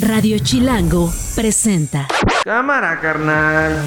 [0.00, 2.06] Radio Chilango presenta.
[2.44, 3.84] Cámara, carnal.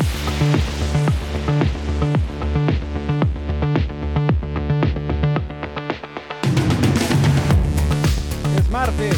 [8.58, 9.16] Es martes,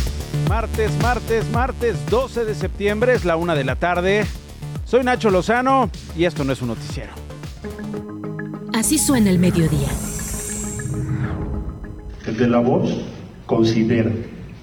[0.47, 4.27] martes, martes, martes, 12 de septiembre, es la una de la tarde.
[4.85, 7.13] Soy Nacho Lozano y esto no es un noticiero.
[8.75, 9.89] Así suena el mediodía.
[12.23, 12.91] Desde la voz
[13.47, 14.11] considera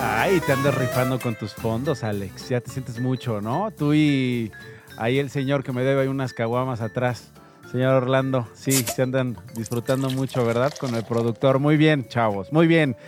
[0.00, 2.48] Ay, te andas rifando con tus fondos, Alex.
[2.48, 3.70] Ya te sientes mucho, ¿no?
[3.70, 4.50] Tú y
[4.98, 7.32] ahí el señor que me debe unas caguamas atrás.
[7.72, 10.74] Señor Orlando, sí, se andan disfrutando mucho, ¿verdad?
[10.78, 11.58] Con el productor.
[11.58, 12.98] Muy bien, chavos, muy bien.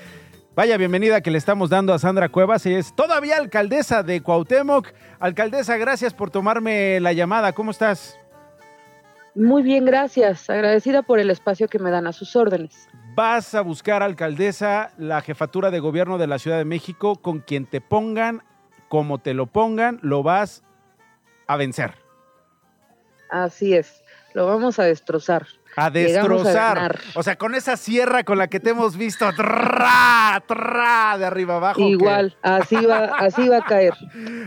[0.54, 2.64] Vaya bienvenida que le estamos dando a Sandra Cuevas.
[2.64, 4.88] Ella es todavía alcaldesa de Cuauhtémoc.
[5.20, 7.52] Alcaldesa, gracias por tomarme la llamada.
[7.52, 8.18] ¿Cómo estás?
[9.34, 10.48] Muy bien, gracias.
[10.48, 12.88] Agradecida por el espacio que me dan a sus órdenes.
[13.14, 17.16] Vas a buscar, alcaldesa, la jefatura de gobierno de la Ciudad de México.
[17.16, 18.42] Con quien te pongan,
[18.88, 20.62] como te lo pongan, lo vas
[21.48, 21.92] a vencer.
[23.28, 24.03] Así es
[24.34, 25.46] lo vamos a destrozar.
[25.76, 26.98] A destrozar.
[27.14, 31.80] o sea, con esa sierra con la que te hemos visto de arriba abajo.
[31.80, 33.94] Igual, así va, así va a caer.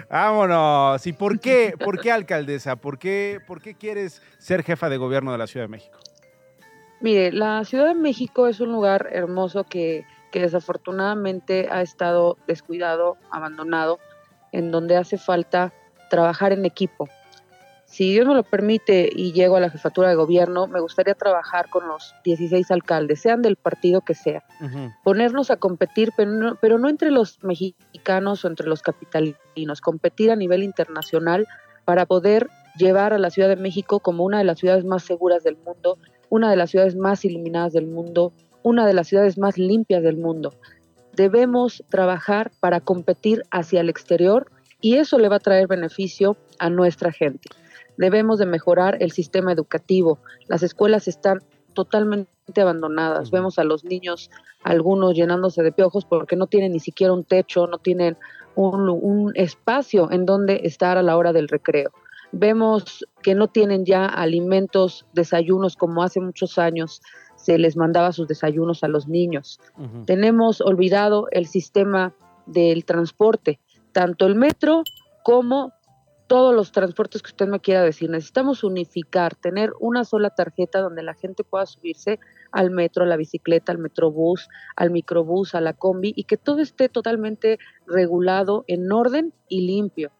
[0.09, 1.07] Vámonos.
[1.07, 2.75] ¿Y por qué, por qué alcaldesa?
[2.75, 5.97] ¿Por qué, ¿Por qué quieres ser jefa de gobierno de la Ciudad de México?
[6.99, 13.17] Mire, la Ciudad de México es un lugar hermoso que, que desafortunadamente ha estado descuidado,
[13.31, 13.99] abandonado,
[14.51, 15.73] en donde hace falta
[16.09, 17.07] trabajar en equipo
[17.97, 21.67] si Dios me lo permite y llego a la jefatura de gobierno, me gustaría trabajar
[21.71, 24.43] con los 16 alcaldes, sean del partido que sea,
[25.03, 30.29] ponernos a competir, pero no, pero no entre los mexicanos o entre los capitalinos, competir
[30.29, 31.47] a nivel internacional
[31.85, 35.43] para poder llevar a la Ciudad de México como una de las ciudades más seguras
[35.43, 35.97] del mundo,
[36.29, 38.31] una de las ciudades más iluminadas del mundo,
[38.61, 40.53] una de las ciudades más limpias del mundo.
[41.13, 46.69] Debemos trabajar para competir hacia el exterior y eso le va a traer beneficio a
[46.69, 47.49] nuestra gente
[47.97, 50.19] debemos de mejorar el sistema educativo.
[50.47, 51.39] Las escuelas están
[51.73, 53.29] totalmente abandonadas.
[53.29, 54.31] Vemos a los niños,
[54.63, 58.17] algunos llenándose de piojos porque no tienen ni siquiera un techo, no tienen
[58.55, 61.91] un, espacio en donde estar a la hora del recreo.
[62.31, 67.01] Vemos que no tienen ya alimentos, desayunos como hace muchos años
[67.35, 69.59] se les mandaba sus desayunos a los niños.
[70.05, 72.13] Tenemos olvidado el sistema
[72.47, 73.59] del transporte,
[73.91, 74.83] tanto el metro
[75.23, 75.71] como
[76.27, 78.09] todos los transportes que usted me quiera decir.
[78.09, 82.19] Necesitamos unificar, tener una sola tarjeta donde la gente pueda subirse
[82.51, 86.59] al metro, a la bicicleta, al metrobús, al microbús, a la combi y que todo
[86.59, 87.57] esté totalmente
[87.87, 90.11] regulado, en orden y limpio.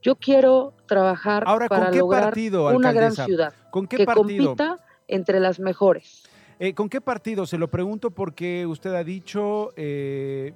[0.00, 2.32] Yo quiero trabajar para lograr
[2.74, 4.54] una gran ciudad ¿Con qué que partido?
[4.54, 4.78] compita
[5.08, 6.22] entre las mejores.
[6.60, 7.46] Eh, ¿Con qué partido?
[7.46, 10.54] Se lo pregunto porque usted ha dicho eh,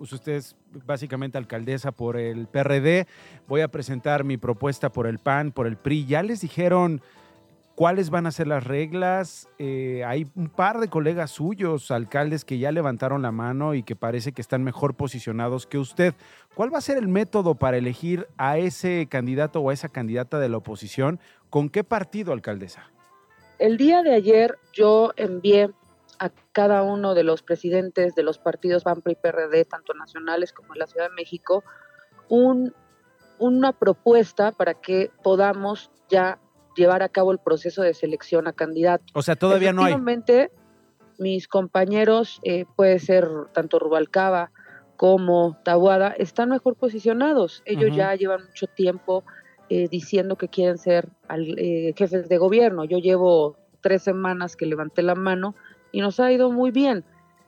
[0.00, 0.56] pues usted es
[0.86, 3.06] básicamente alcaldesa por el PRD,
[3.46, 6.06] voy a presentar mi propuesta por el PAN, por el PRI.
[6.06, 7.02] ¿Ya les dijeron
[7.74, 9.50] cuáles van a ser las reglas?
[9.58, 13.94] Eh, hay un par de colegas suyos, alcaldes, que ya levantaron la mano y que
[13.94, 16.14] parece que están mejor posicionados que usted.
[16.54, 20.38] ¿Cuál va a ser el método para elegir a ese candidato o a esa candidata
[20.38, 21.20] de la oposición?
[21.50, 22.90] ¿Con qué partido, alcaldesa?
[23.60, 25.70] el día de ayer yo envié
[26.20, 30.74] a cada uno de los presidentes de los partidos PAN, y PRD, tanto nacionales como
[30.74, 31.64] en la Ciudad de México,
[32.28, 32.74] un,
[33.38, 36.38] una propuesta para que podamos ya
[36.76, 39.08] llevar a cabo el proceso de selección a candidatos.
[39.14, 39.94] O sea, todavía no hay.
[41.18, 44.52] Mis compañeros, eh, puede ser tanto Rubalcaba
[44.96, 47.62] como Tabuada, están mejor posicionados.
[47.64, 49.24] Ellos ya llevan mucho tiempo
[49.70, 52.84] eh, diciendo que quieren ser al- eh, jefes de gobierno.
[52.84, 55.54] Yo llevo tres semanas que levanté la mano
[55.92, 57.04] y nos ha ido muy bien.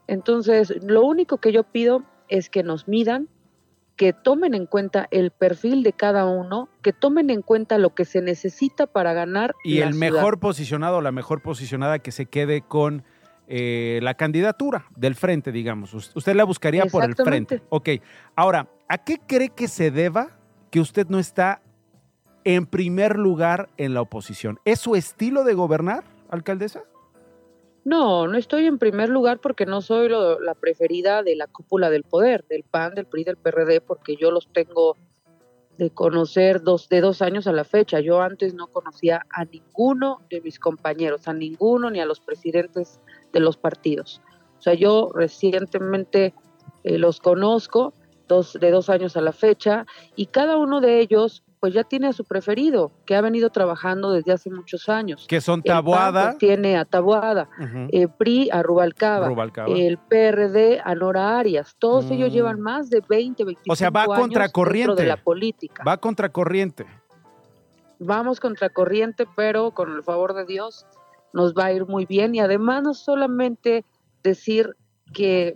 [0.07, 3.29] Entonces, lo único que yo pido es que nos midan,
[3.95, 8.05] que tomen en cuenta el perfil de cada uno, que tomen en cuenta lo que
[8.05, 9.53] se necesita para ganar.
[9.63, 10.11] Y la el ciudad.
[10.13, 13.03] mejor posicionado o la mejor posicionada que se quede con
[13.47, 15.93] eh, la candidatura del frente, digamos.
[15.93, 17.61] Us- Usted la buscaría por el frente.
[17.69, 17.89] Ok.
[18.35, 20.29] Ahora, ¿a qué cree que se deba
[20.71, 21.61] que usted no está
[22.45, 24.59] en primer lugar en la oposición?
[24.65, 26.81] ¿Es su estilo de gobernar, alcaldesa?
[27.85, 31.89] No, no estoy en primer lugar porque no soy lo- la preferida de la cúpula
[31.89, 34.95] del poder, del PAN, del PRI, del PRD, porque yo los tengo
[35.77, 37.99] de conocer dos, de dos años a la fecha.
[37.99, 43.01] Yo antes no conocía a ninguno de mis compañeros, a ninguno ni a los presidentes
[43.33, 44.21] de los partidos.
[44.59, 46.33] O sea, yo recientemente
[46.83, 47.93] eh, los conozco
[48.27, 49.85] dos, de dos años a la fecha
[50.15, 54.11] y cada uno de ellos pues ya tiene a su preferido, que ha venido trabajando
[54.11, 55.25] desde hace muchos años.
[55.29, 56.23] Que son El PAN, Taboada.
[56.25, 57.87] pues, tiene a Taboada, Ujú.
[57.89, 59.73] eh, PRI a Rubalcaba, Rubalcaba.
[59.73, 61.77] el PRD a Nora Arias.
[61.79, 62.33] Todos ellos Mm.
[62.33, 65.01] llevan más de 20, 25 O sea, va años contracorriente.
[65.03, 65.85] de la política.
[65.87, 66.85] Va contracorriente.
[67.99, 70.85] Vamos contracorriente, pero con el favor de Dios
[71.31, 72.35] nos va a ir muy bien.
[72.35, 73.85] Y además no solamente
[74.21, 74.75] decir
[75.13, 75.53] que,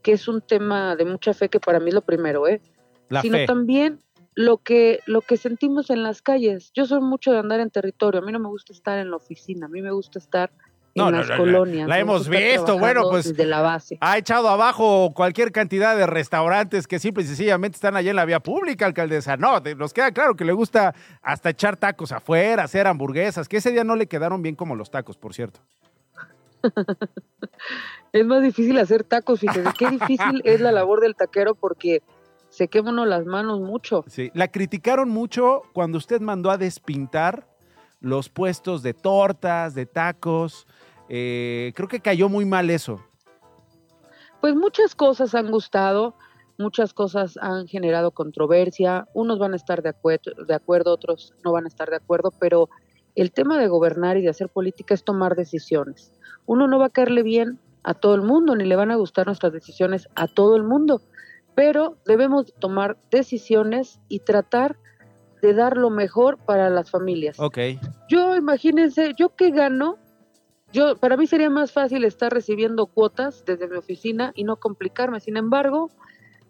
[0.00, 2.60] que es un tema de mucha fe, que para mí es lo primero, ¿eh?
[3.08, 3.46] La sino fe.
[3.46, 3.98] también
[4.34, 6.70] lo que, lo que sentimos en las calles.
[6.74, 9.16] Yo soy mucho de andar en territorio, a mí no me gusta estar en la
[9.16, 10.50] oficina, a mí me gusta estar
[10.96, 11.88] No, en no, las no, colonias.
[11.88, 13.96] la hemos visto, bueno, pues, Desde la base.
[14.00, 18.24] Ha echado abajo cualquier cantidad de restaurantes que simple y sencillamente están allá en la
[18.24, 19.36] vía pública, alcaldesa.
[19.36, 23.58] No, te- nos queda claro que le gusta hasta echar tacos afuera, hacer hamburguesas, que
[23.58, 25.60] ese día no le quedaron bien como los tacos, por cierto.
[28.12, 32.00] Es más difícil hacer tacos, fíjate, qué difícil es la labor del taquero porque
[32.54, 34.04] se quema uno las manos mucho.
[34.06, 37.48] Sí, la criticaron mucho cuando usted mandó a despintar
[38.00, 40.66] los puestos de tortas, de tacos.
[41.08, 43.00] Eh, creo que cayó muy mal eso.
[44.40, 46.14] Pues muchas cosas han gustado,
[46.56, 51.50] muchas cosas han generado controversia, unos van a estar de, acuer- de acuerdo, otros no
[51.50, 52.68] van a estar de acuerdo, pero
[53.16, 56.12] el tema de gobernar y de hacer política es tomar decisiones.
[56.46, 59.26] Uno no va a caerle bien a todo el mundo, ni le van a gustar
[59.26, 61.00] nuestras decisiones a todo el mundo,
[61.54, 64.76] pero debemos tomar decisiones y tratar
[65.42, 67.38] de dar lo mejor para las familias.
[67.38, 67.58] Ok.
[68.08, 69.98] Yo, imagínense, yo que gano,
[70.72, 75.20] yo, para mí sería más fácil estar recibiendo cuotas desde mi oficina y no complicarme.
[75.20, 75.90] Sin embargo,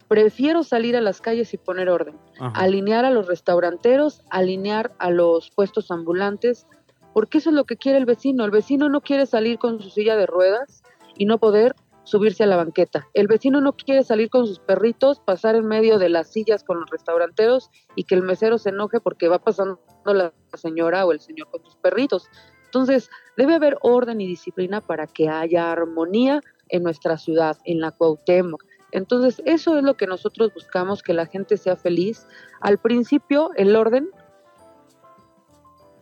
[0.08, 2.58] prefiero salir a las calles y poner orden, Ajá.
[2.60, 6.66] alinear a los restauranteros, alinear a los puestos ambulantes,
[7.12, 8.44] porque eso es lo que quiere el vecino.
[8.44, 10.82] El vecino no quiere salir con su silla de ruedas
[11.16, 11.74] y no poder
[12.04, 13.08] subirse a la banqueta.
[13.14, 16.80] El vecino no quiere salir con sus perritos, pasar en medio de las sillas con
[16.80, 21.20] los restauranteros y que el mesero se enoje porque va pasando la señora o el
[21.20, 22.28] señor con sus perritos.
[22.66, 27.92] Entonces, debe haber orden y disciplina para que haya armonía en nuestra ciudad, en la
[27.92, 28.64] Cuauhtémoc.
[28.90, 32.26] Entonces, eso es lo que nosotros buscamos, que la gente sea feliz.
[32.60, 34.10] Al principio, el orden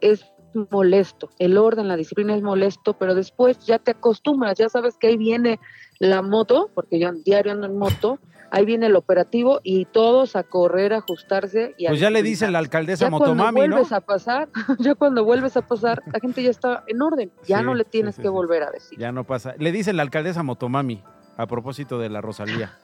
[0.01, 0.32] es
[0.71, 5.09] molesto, el orden, la disciplina es molesto, pero después ya te acostumbras, ya sabes que
[5.09, 5.59] ahí viene
[5.99, 8.19] la moto, porque yo diario ando en moto,
[8.51, 12.23] ahí viene el operativo y todos a correr, a ajustarse y a Pues ya le
[12.23, 13.75] dice la alcaldesa Ya cuando Motomami, ¿no?
[13.77, 17.59] vuelves a pasar, ya cuando vuelves a pasar, la gente ya está en orden, ya
[17.61, 18.99] Sí, no le tienes sí, que volver a decir.
[18.99, 19.55] Ya no pasa.
[19.59, 21.03] Le dice la alcaldesa Motomami
[21.37, 22.79] a propósito de la Rosalía.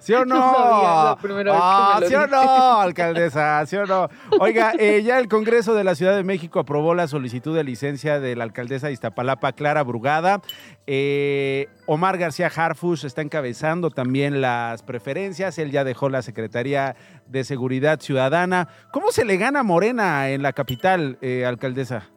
[0.04, 0.37] ¿Sí o no?
[0.38, 3.64] Ah, ¿Sí o no, alcaldesa?
[3.64, 4.11] ¿Sí o no?
[4.38, 8.20] Oiga, eh, ya el Congreso de la Ciudad de México aprobó la solicitud de licencia
[8.20, 10.42] de la alcaldesa de Iztapalapa, Clara Brugada.
[10.87, 15.58] Eh, Omar García Harfush está encabezando también las preferencias.
[15.58, 16.96] Él ya dejó la Secretaría
[17.26, 18.68] de Seguridad Ciudadana.
[18.92, 22.11] ¿Cómo se le gana a Morena en la capital, eh, alcaldesa?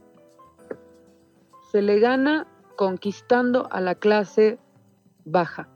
[1.72, 4.60] Se le gana conquistando a la clase
[5.24, 5.70] baja,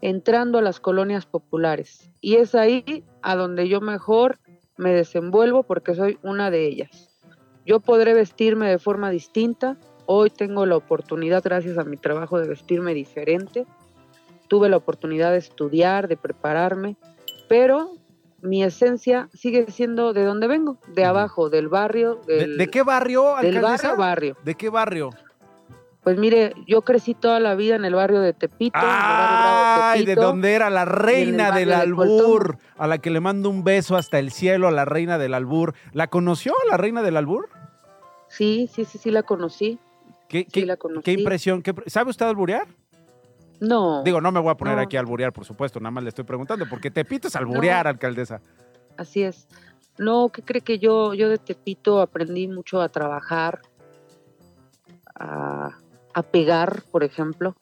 [0.00, 2.10] entrando a las colonias populares.
[2.20, 4.38] Y es ahí a donde yo mejor
[4.76, 7.10] me desenvuelvo porque soy una de ellas.
[7.66, 9.76] Yo podré vestirme de forma distinta.
[10.06, 13.66] Hoy tengo la oportunidad, gracias a mi trabajo, de vestirme diferente.
[14.48, 16.96] Tuve la oportunidad de estudiar, de prepararme,
[17.48, 17.90] pero
[18.40, 22.20] mi esencia sigue siendo de donde vengo, de abajo, del barrio.
[22.26, 24.36] ¿De, Del, de qué barrio, Del barrio, barrio.
[24.44, 25.10] ¿De qué barrio?
[26.08, 28.78] Pues mire, yo crecí toda la vida en el barrio de Tepito.
[28.78, 32.96] en el barrio Bravo Ay, de donde era la reina del de albur, a la
[32.96, 35.74] que le mando un beso hasta el cielo, a la reina del albur.
[35.92, 37.50] ¿La conoció la reina del albur?
[38.28, 39.78] Sí, sí, sí, sí la conocí.
[40.30, 41.02] ¿Qué, Sí, qué- la conocí.
[41.02, 41.60] qué impresión?
[41.60, 42.66] qué ¿Sabe usted alburear?
[43.60, 44.02] No.
[44.02, 44.80] Digo, no me voy a poner No.
[44.84, 47.90] aquí a alburear, por supuesto, nada más le estoy preguntando, porque Tepito es alburear, No.
[47.90, 48.40] alcaldesa.
[48.96, 49.46] Así es.
[49.98, 53.60] No, ¿qué cree que yo, yo de Tepito aprendí mucho a trabajar,
[55.14, 55.76] a,
[56.18, 57.54] a pegar, por ejemplo.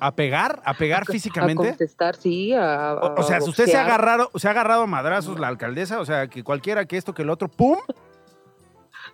[0.00, 0.60] ¿A pegar?
[0.64, 1.68] ¿A pegar A físicamente?
[1.68, 2.52] contestar, sí.
[2.54, 5.38] A, O, o a sea, si usted se ha agarrado, se ha agarrado a madrazos
[5.40, 7.78] la alcaldesa, o sea, que cualquiera que esto que el otro, ¡pum!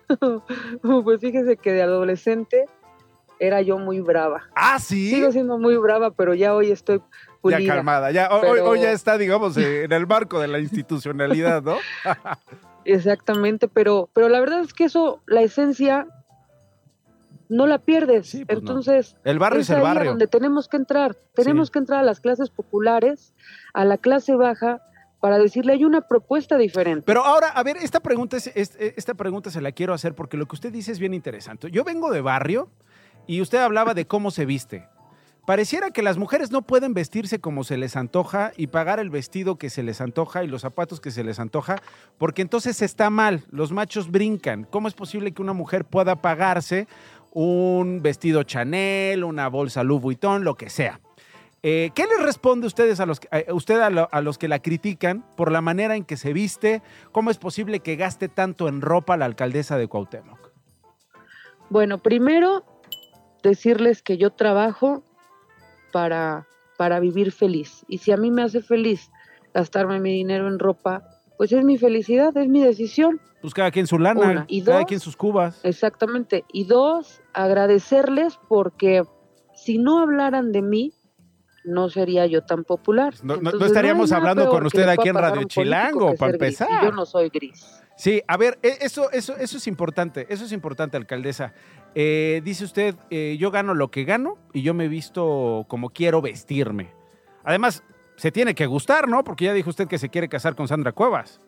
[1.03, 2.65] pues fíjese que de adolescente
[3.39, 4.43] era yo muy brava.
[4.55, 5.09] Ah, sí.
[5.11, 7.01] Sigo siendo muy brava, pero ya hoy estoy
[7.41, 7.59] pulida.
[7.61, 11.61] Ya calmada, ya, hoy- hoy ya está, digamos, eh, en el marco de la institucionalidad,
[11.63, 11.77] ¿no?
[12.85, 16.05] Exactamente, pero, pero la verdad es que eso, la esencia,
[17.49, 18.29] no la pierdes.
[18.29, 18.69] Sí, pues no.
[18.69, 20.09] Entonces, El barrio es el ahí a barrio.
[20.11, 21.15] donde tenemos que entrar.
[21.35, 21.71] Tenemos Sí.
[21.73, 23.33] que entrar a las clases populares,
[23.73, 24.81] a la clase baja,
[25.19, 27.03] para decirle hay una propuesta diferente.
[27.05, 30.37] Pero ahora, a ver, esta pregunta, es, es- esta pregunta se la quiero hacer porque
[30.37, 31.69] lo que usted dice es bien interesante.
[31.71, 32.69] Yo vengo de barrio
[33.27, 34.87] y usted hablaba de cómo se viste.
[35.45, 39.57] Pareciera que las mujeres no pueden vestirse como se les antoja y pagar el vestido
[39.57, 41.77] que se les antoja y los zapatos que se les antoja,
[42.19, 44.65] porque entonces está mal, los machos brincan.
[44.69, 46.87] ¿Cómo es posible que una mujer pueda pagarse
[47.31, 50.99] un vestido Chanel, una bolsa Louis Vuitton, lo que sea?
[51.61, 55.25] Eh, ¿Qué les responde ustedes a los, a usted a, a los que la critican
[55.35, 56.81] por la manera en que se viste?
[57.11, 60.51] ¿Cómo es posible que gaste tanto en ropa la alcaldesa de Cuauhtémoc?
[61.69, 62.63] Bueno, primero
[63.43, 65.03] decirles que yo trabajo
[65.91, 67.85] para, para vivir feliz.
[67.87, 69.11] Y si a mí me hace feliz
[69.53, 73.21] gastarme mi dinero en ropa, pues es mi felicidad, es mi decisión.
[73.41, 74.45] Pues cada quien su lana, Una.
[74.49, 75.61] Y cada dos, quien sus cubas.
[75.63, 76.43] Exactamente.
[76.51, 79.03] Y dos, agradecerles porque
[79.55, 80.93] si no hablaran de mí,
[81.63, 83.13] no sería yo tan popular.
[83.23, 86.41] No- estaríamos hablando con usted aquí en Radio Chilango, para gris.
[86.41, 86.67] empezar.
[86.69, 87.81] Y yo no soy gris.
[87.95, 91.53] Sí, a ver, e- eso, eso, eso es importante, eso es importante, alcaldesa.
[91.95, 96.21] Eh, dice usted, eh, yo gano lo que gano y yo me visto como quiero
[96.21, 96.91] vestirme.
[97.45, 97.83] Además,
[98.19, 99.23] se tiene que gustar, ¿no?
[99.23, 101.39] Porque ya dijo usted que se quiere casar con Sandra Cuevas.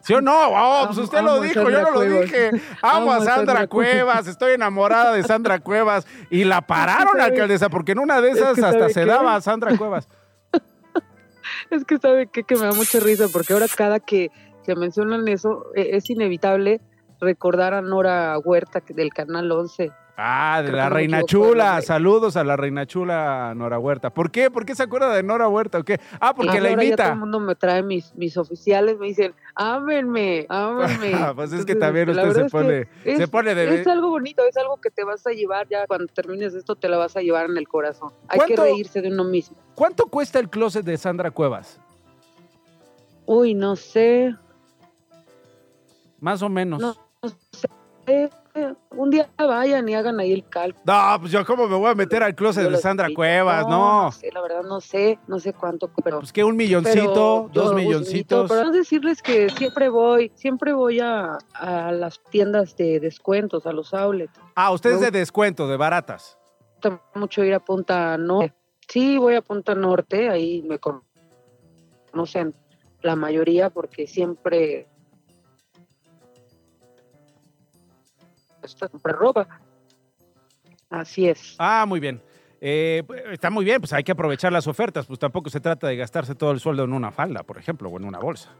[0.00, 0.32] ¿Sí o no?
[0.48, 2.50] Oh, pues Amo- usted lo amo dijo, yo no lo dije.
[2.82, 4.26] Amo a Amo a Sandra Sandra Cuevas, Cuevas.
[4.28, 6.06] estoy enamorada de Sandra Cuevas.
[6.30, 9.06] Y la pararon, alcaldesa, porque en una de Es esas que hasta ¿sabe se qué?
[9.06, 10.08] daba a Sandra Cuevas.
[11.70, 12.44] Es que sabe qué?
[12.44, 14.30] que me da mucha risa porque ahora cada que
[14.64, 16.80] se mencionan eso eh, es inevitable
[17.20, 19.90] recordar a Nora Huerta que del Canal 11.
[20.20, 21.80] Ah, de Creo la Reina Chula.
[21.80, 24.10] Saludos a la Reina Chula Nora Huerta.
[24.10, 24.50] ¿Por qué?
[24.50, 26.00] ¿Por qué se acuerda de Nora Huerta o qué?
[26.18, 27.08] Ah, porque Ah, la ahora ya todo invita.
[27.12, 31.12] el mundo me trae mis, mis oficiales, me dicen, ámenme, ámenme.
[31.36, 32.58] Pues es que Entonces, también la usted se verdad es que
[33.04, 33.80] pone, se es- pone de...
[33.80, 36.88] Es algo bonito, es algo que te vas a llevar ya cuando termines esto, te
[36.88, 38.10] lo vas a llevar en el corazón.
[38.26, 39.56] Hay que ¿Cuánto- reírse de uno mismo.
[39.76, 41.78] ¿Cuánto cuesta el closet de Sandra Cuevas?
[43.24, 44.34] Uy, no sé,
[46.18, 46.80] Más o menos.
[46.80, 48.30] no, no sé.
[48.90, 50.82] Un día vayan y hagan ahí el cálculo.
[50.86, 53.18] No, pues yo cómo me voy a meter al closet Yo de Sandra invito.
[53.18, 54.04] Cuevas, no.
[54.04, 56.18] No sé, la verdad no sé, no sé cuánto, pero...
[56.20, 58.48] Pues que un milloncito, dos milloncitos.
[58.50, 63.72] Pero no decirles que siempre voy, siempre voy a, a las tiendas de descuentos, a
[63.72, 64.32] los outlets.
[64.54, 65.02] Ah, usted es no.
[65.02, 66.38] de descuento, de baratas.
[66.74, 68.54] Gusta mucho ir a Punta Norte.
[68.88, 71.02] Sí, voy a Punta Norte, ahí me con-
[72.10, 72.54] conocen
[73.02, 74.88] la mayoría porque siempre
[78.62, 79.48] está comprar ropa.
[80.90, 81.56] Así es.
[81.58, 82.22] Ah, muy bien.
[82.60, 85.06] Eh, pues, está muy bien, pues hay que aprovechar las ofertas.
[85.06, 87.96] Pues tampoco se trata de gastarse todo el sueldo en una falda, por ejemplo, o
[87.98, 88.50] en una bolsa.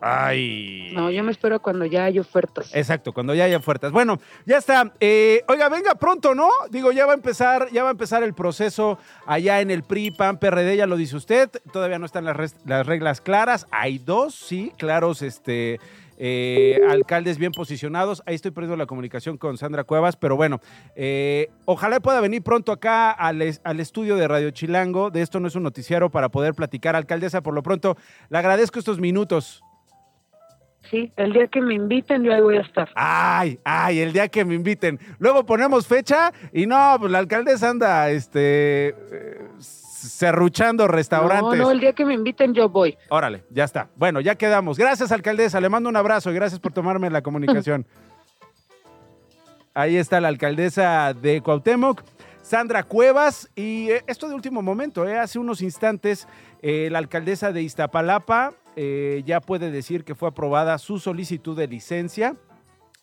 [0.00, 0.90] Ay.
[0.92, 2.74] No, yo me espero cuando ya hay ofertas.
[2.74, 3.92] Exacto, cuando ya haya ofertas.
[3.92, 4.92] Bueno, ya está.
[5.00, 6.50] Eh, oiga, venga pronto, ¿no?
[6.70, 10.10] Digo, ya va a empezar, ya va a empezar el proceso allá en el PRI,
[10.10, 11.50] PAN, PRD, ya lo dice usted.
[11.72, 13.66] Todavía no están las, las reglas claras.
[13.70, 15.80] Hay dos, sí, claros, este.
[16.18, 18.22] Eh, alcaldes bien posicionados.
[18.26, 20.60] Ahí estoy perdiendo la comunicación con Sandra Cuevas, pero bueno,
[20.94, 25.10] eh, ojalá pueda venir pronto acá al, es- al estudio de Radio Chilango.
[25.10, 26.96] De esto no es un noticiero para poder platicar.
[26.96, 27.96] Alcaldesa, por lo pronto,
[28.28, 29.62] le agradezco estos minutos.
[30.90, 32.88] Sí, el día que me inviten yo ahí voy a estar.
[32.94, 35.00] Ay, ay, el día que me inviten.
[35.18, 39.48] Luego ponemos fecha y no, pues la alcaldesa anda, este, eh,
[40.08, 41.58] serruchando restaurantes.
[41.58, 42.96] No, no, el día que me inviten yo voy.
[43.08, 43.88] Órale, ya está.
[43.96, 44.78] Bueno, ya quedamos.
[44.78, 45.60] Gracias, alcaldesa.
[45.60, 47.86] Le mando un abrazo y gracias por tomarme la comunicación.
[49.74, 52.02] Ahí está la alcaldesa de Cuauhtémoc.
[52.42, 53.50] Sandra Cuevas.
[53.54, 56.26] Y eh, esto de último momento, eh, hace unos instantes
[56.62, 61.66] eh, la alcaldesa de Iztapalapa eh, ya puede decir que fue aprobada su solicitud de
[61.66, 62.36] licencia.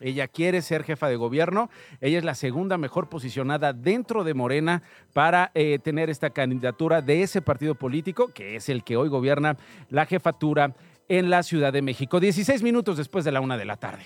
[0.03, 1.69] Ella quiere ser jefa de gobierno.
[2.01, 4.83] Ella es la segunda mejor posicionada dentro de Morena
[5.13, 9.57] para eh, tener esta candidatura de ese partido político, que es el que hoy gobierna
[9.89, 10.75] la jefatura
[11.07, 12.19] en la Ciudad de México.
[12.19, 14.03] 16 minutos después de la una de la tarde.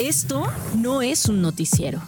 [0.00, 0.46] Esto
[0.76, 2.00] no es un noticiero.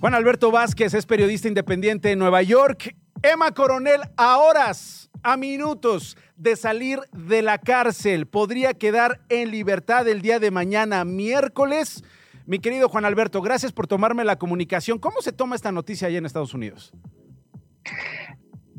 [0.00, 2.96] Juan Alberto Vázquez es periodista independiente en Nueva York.
[3.22, 10.08] Emma Coronel, a horas, a minutos de salir de la cárcel, podría quedar en libertad
[10.08, 12.04] el día de mañana, miércoles.
[12.46, 14.98] Mi querido Juan Alberto, gracias por tomarme la comunicación.
[14.98, 16.92] ¿Cómo se toma esta noticia allá en Estados Unidos?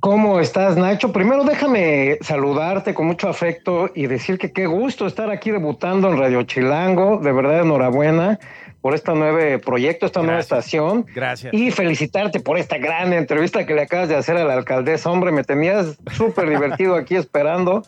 [0.04, 1.14] ¿Cómo estás, Nacho?
[1.14, 6.18] Primero déjame saludarte con mucho afecto y decir que qué gusto estar aquí debutando en
[6.18, 7.20] Radio Chilango.
[7.20, 8.38] De verdad, enhorabuena
[8.84, 11.06] por este nuevo proyecto, esta nueva estación.
[11.16, 11.54] Gracias.
[11.54, 15.10] Y felicitarte por esta gran entrevista que le acabas de hacer a la alcaldesa.
[15.10, 17.84] Hombre, me tenías súper divertido aquí esperando.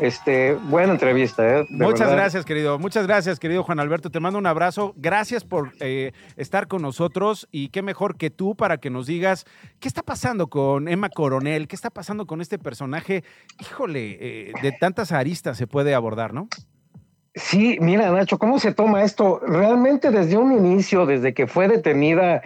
[0.00, 1.66] Este, buena entrevista, ¿eh?
[1.70, 2.16] Muchas verdad.
[2.16, 2.80] gracias, querido.
[2.80, 4.10] Muchas gracias, querido Juan Alberto.
[4.10, 4.92] Te mando un abrazo.
[4.96, 9.46] Gracias por eh, estar con nosotros y qué mejor que tú para que nos digas
[9.78, 13.22] qué está pasando con Emma Coronel, qué está pasando con este personaje.
[13.60, 16.48] Híjole, eh, de tantas aristas se puede abordar, ¿no?
[17.34, 19.40] Sí, mira, Nacho, ¿cómo se toma esto?
[19.44, 22.42] Realmente desde un inicio, desde que fue detenida,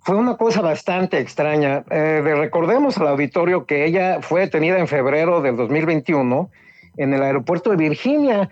[0.00, 1.84] fue una cosa bastante extraña.
[1.90, 6.50] Eh, de- recordemos al auditorio que ella fue detenida en febrero del 2021
[6.96, 8.48] en el aeropuerto de Virginia,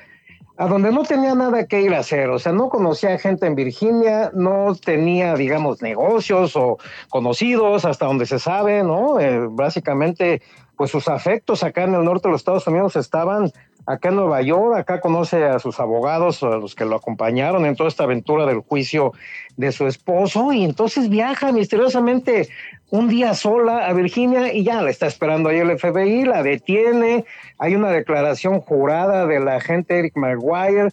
[0.59, 2.29] a donde no tenía nada que ir a hacer.
[2.29, 6.77] O sea, no conocía gente en Virginia, no tenía, digamos, negocios o
[7.09, 9.19] conocidos, hasta donde se sabe, ¿no?
[9.19, 10.43] Eh, básicamente,
[10.77, 13.51] pues sus afectos acá en el norte de los Estados Unidos estaban
[13.91, 17.75] acá en Nueva York, acá conoce a sus abogados, a los que lo acompañaron en
[17.75, 19.13] toda esta aventura del juicio
[19.57, 22.49] de su esposo, y entonces viaja misteriosamente
[22.91, 27.25] un día sola a Virginia y ya la está esperando ahí el FBI, la detiene,
[27.59, 30.91] hay una declaración jurada del agente Eric Maguire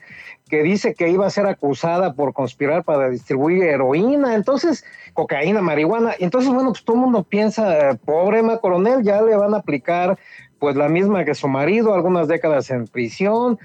[0.50, 6.14] que dice que iba a ser acusada por conspirar para distribuir heroína, entonces cocaína, marihuana,
[6.20, 10.18] entonces bueno, pues todo el mundo piensa, pobre Emma Coronel, ya le van a aplicar
[10.60, 13.60] pues la misma que su marido, algunas décadas en prisión.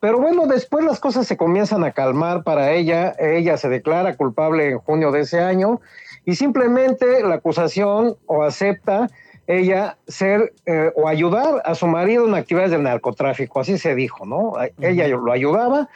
[0.00, 3.14] Pero bueno, después las cosas se comienzan a calmar para ella.
[3.18, 5.80] Ella se declara culpable en junio de ese año
[6.24, 9.08] y simplemente la acusación o acepta
[9.46, 14.26] ella ser eh, o ayudar a su marido en actividades de narcotráfico, así se dijo,
[14.26, 14.52] ¿no?
[14.78, 15.88] Ella lo ayudaba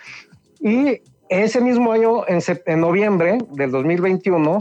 [0.58, 4.58] y ese mismo año, en, en noviembre del 2021,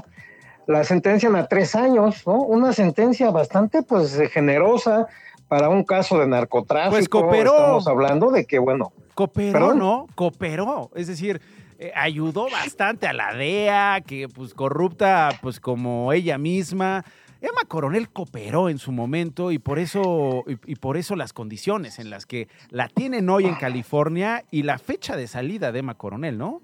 [0.67, 2.41] la sentencian a tres años, ¿no?
[2.41, 5.07] Una sentencia bastante, pues, generosa
[5.51, 6.91] para un caso de narcotráfico.
[6.91, 7.57] Pues cooperó.
[7.57, 9.79] Estamos hablando de que, bueno, Cooperó, ¿Perdón?
[9.79, 10.07] ¿no?
[10.15, 10.89] Cooperó.
[10.95, 11.41] Es decir,
[11.77, 17.03] eh, ayudó bastante a la DEA, que pues corrupta pues como ella misma.
[17.41, 21.99] Emma Coronel cooperó en su momento y por eso y, y por eso las condiciones
[21.99, 25.95] en las que la tienen hoy en California y la fecha de salida de Emma
[25.95, 26.61] Coronel, ¿no?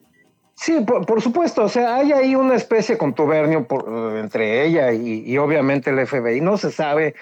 [0.59, 4.91] Sí, por, por supuesto, o sea, hay ahí una especie de contubernio por, entre ella
[4.91, 6.41] y, y obviamente el FBI.
[6.41, 7.13] No se sabe,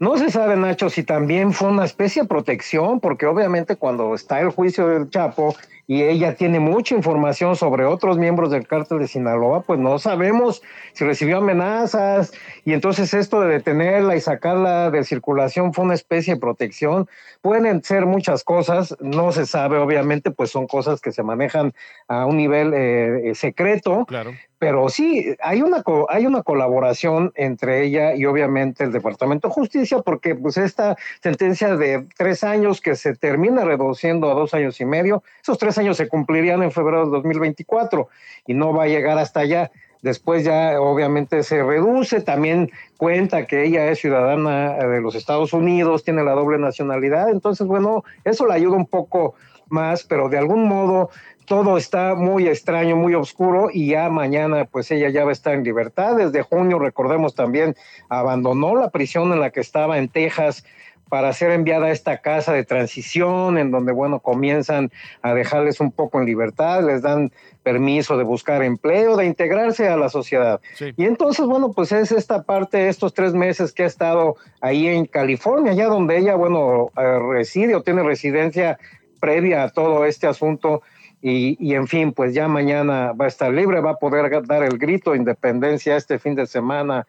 [0.00, 4.40] no se sabe, Nacho, si también fue una especie de protección, porque obviamente cuando está
[4.40, 5.54] el juicio del Chapo
[5.90, 10.62] y ella tiene mucha información sobre otros miembros del cártel de Sinaloa, pues no sabemos
[10.92, 12.32] si recibió amenazas
[12.64, 17.08] y entonces esto de detenerla y sacarla de circulación fue una especie de protección.
[17.42, 21.72] Pueden ser muchas cosas, no se sabe, obviamente, pues son cosas que se manejan
[22.06, 24.32] a un nivel eh, eh, secreto, Claro.
[24.60, 29.98] pero sí, hay una, hay una colaboración entre ella y obviamente el Departamento de Justicia,
[30.04, 34.84] porque pues esta sentencia de tres años que se termina reduciendo a dos años y
[34.84, 38.08] medio, esos tres años se cumplirían en febrero de 2024
[38.46, 39.70] y no va a llegar hasta allá.
[40.02, 45.52] Después ya obviamente se reduce, también cuenta que ella es ciudadana eh, de los Estados
[45.52, 49.34] Unidos, tiene la doble nacionalidad, entonces bueno, eso la ayuda un poco
[49.68, 51.10] más, pero de algún modo
[51.44, 55.52] todo está muy extraño, muy oscuro y ya mañana pues ella ya va a estar
[55.54, 56.16] en libertad.
[56.16, 57.74] Desde junio, recordemos también,
[58.08, 60.64] abandonó la prisión en la que estaba en Texas
[61.10, 64.92] para ser enviada a esta casa de transición en donde, bueno, comienzan
[65.22, 67.32] a dejarles un poco en libertad, les dan
[67.64, 70.60] permiso de buscar empleo, de integrarse a la sociedad.
[70.76, 70.92] Sí.
[70.96, 75.04] Y entonces, bueno, pues es esta parte, estos tres meses que ha estado ahí en
[75.04, 78.78] California, ya donde ella, bueno, eh, reside o tiene residencia
[79.18, 80.82] previa a todo este asunto.
[81.22, 84.62] Y, y, en fin, pues ya mañana va a estar libre, va a poder dar
[84.62, 87.06] el grito de independencia este fin de semana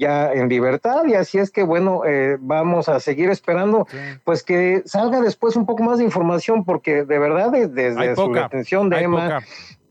[0.00, 3.86] ya en libertad y así es que bueno, eh, vamos a seguir esperando
[4.24, 8.16] pues que salga después un poco más de información porque de verdad de- desde Hay
[8.16, 9.40] su detención de Emma poca.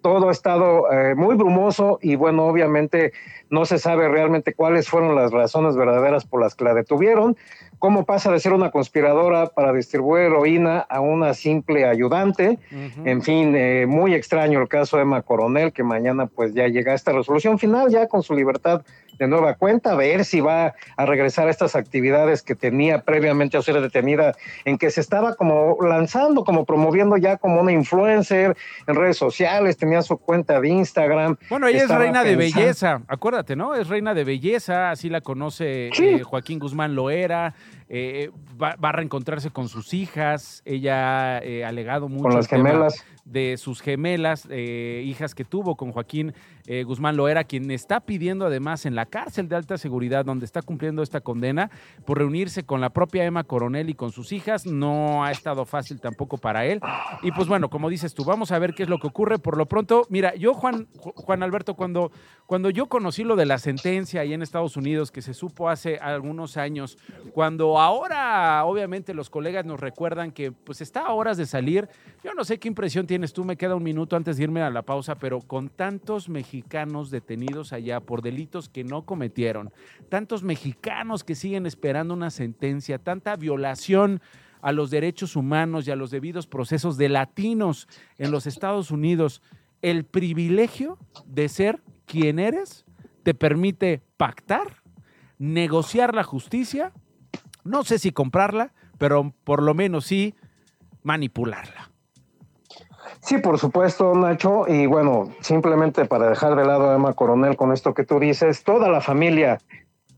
[0.02, 3.14] todo ha estado eh, muy brumoso y bueno, obviamente
[3.52, 7.38] no se sabe realmente cuáles fueron las razones verdaderas por las que la detuvieron,
[7.80, 12.60] cómo pasa de ser una conspiradora para distribuir heroína a una simple ayudante.
[13.06, 16.92] En fin, eh, muy extraño el caso de Emma Coronel, que mañana pues ya llega
[16.92, 18.84] a esta resolución final, ya con su libertad
[19.20, 23.58] de nueva cuenta, a ver si va a regresar a estas actividades que tenía previamente
[23.58, 28.56] a ser detenida, en que se estaba como lanzando, como promoviendo ya como una influencer
[28.88, 31.36] en redes sociales, tenía su cuenta de Instagram.
[31.50, 33.76] Bueno, ella es reina de belleza, acuérdate, ¿no?
[33.76, 37.54] Es reina de belleza, así la conoce eh, Joaquín Guzmán Loera.
[37.90, 40.62] Eh, va, a reencontrarse con sus hijas.
[40.64, 42.24] Ella ha alegado mucho.
[42.24, 46.34] Con las gemelas de sus gemelas, eh, hijas que tuvo con Joaquín
[46.66, 50.62] eh, Guzmán Loera, quien está pidiendo además en la cárcel de alta seguridad donde está
[50.62, 51.72] cumpliendo esta condena
[52.06, 54.66] por reunirse con la propia Emma Coronel y con sus hijas.
[54.66, 56.80] No ha estado fácil tampoco para él.
[57.24, 59.40] Y pues bueno, como dices tú, vamos a ver qué es lo que ocurre.
[59.40, 62.12] Por lo pronto, mira, yo Juan, Juan Alberto, cuando,
[62.46, 65.98] cuando yo conocí lo de la sentencia ahí en Estados Unidos, que se supo hace
[65.98, 66.98] algunos años,
[67.34, 71.90] cuando ahora obviamente los colegas nos recuerdan que pues está a horas de salir,
[72.24, 74.70] yo no sé qué impresión tiene tú, me queda un minuto antes de irme a
[74.70, 79.72] la pausa, pero con tantos mexicanos detenidos allá por delitos que no cometieron,
[80.10, 84.22] tantos mexicanos que siguen esperando una sentencia, tanta violación
[84.62, 89.42] a los derechos humanos y a los debidos procesos de latinos en los Estados Unidos,
[89.82, 92.86] el privilegio de ser quien eres
[93.24, 94.82] te permite pactar,
[95.38, 96.94] negociar la justicia,
[97.64, 100.36] no sé si comprarla, pero por lo menos sí
[101.04, 101.89] manipularla.
[103.22, 104.66] Sí, por supuesto, Nacho.
[104.68, 108.64] Y bueno, simplemente para dejar de lado a Emma Coronel con esto que tú dices,
[108.64, 109.60] toda la familia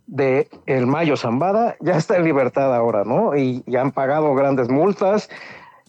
[0.08, 3.36] de el Mayo Zambada ya está en libertad ahora, ¿no?
[3.36, 5.30] Y ya han pagado grandes multas,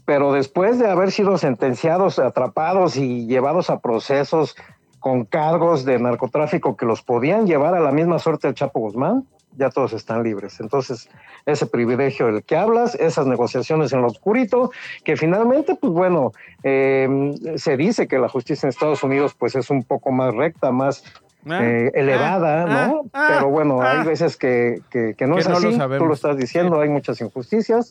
[0.05, 4.57] pero después de haber sido sentenciados, atrapados y llevados a procesos
[5.03, 9.27] con cargos de narcotráfico que los podían llevar a la misma suerte del Chapo Guzmán,
[9.57, 10.61] ya todos están libres.
[10.61, 11.11] Entonces,
[11.45, 14.71] ese privilegio del que hablas, esas negociaciones en lo oscurito,
[15.03, 16.31] que finalmente, pues bueno,
[16.62, 20.71] em, se dice que la justicia en Estados Unidos pues es un poco más recta,
[20.71, 21.03] más
[21.51, 23.03] ah, eh, elevada, ah, ¿no?
[23.12, 24.81] Ah, Pero bueno, hay veces que,
[25.27, 27.88] no es así, tú lo estás diciendo, hay muchas injusticias.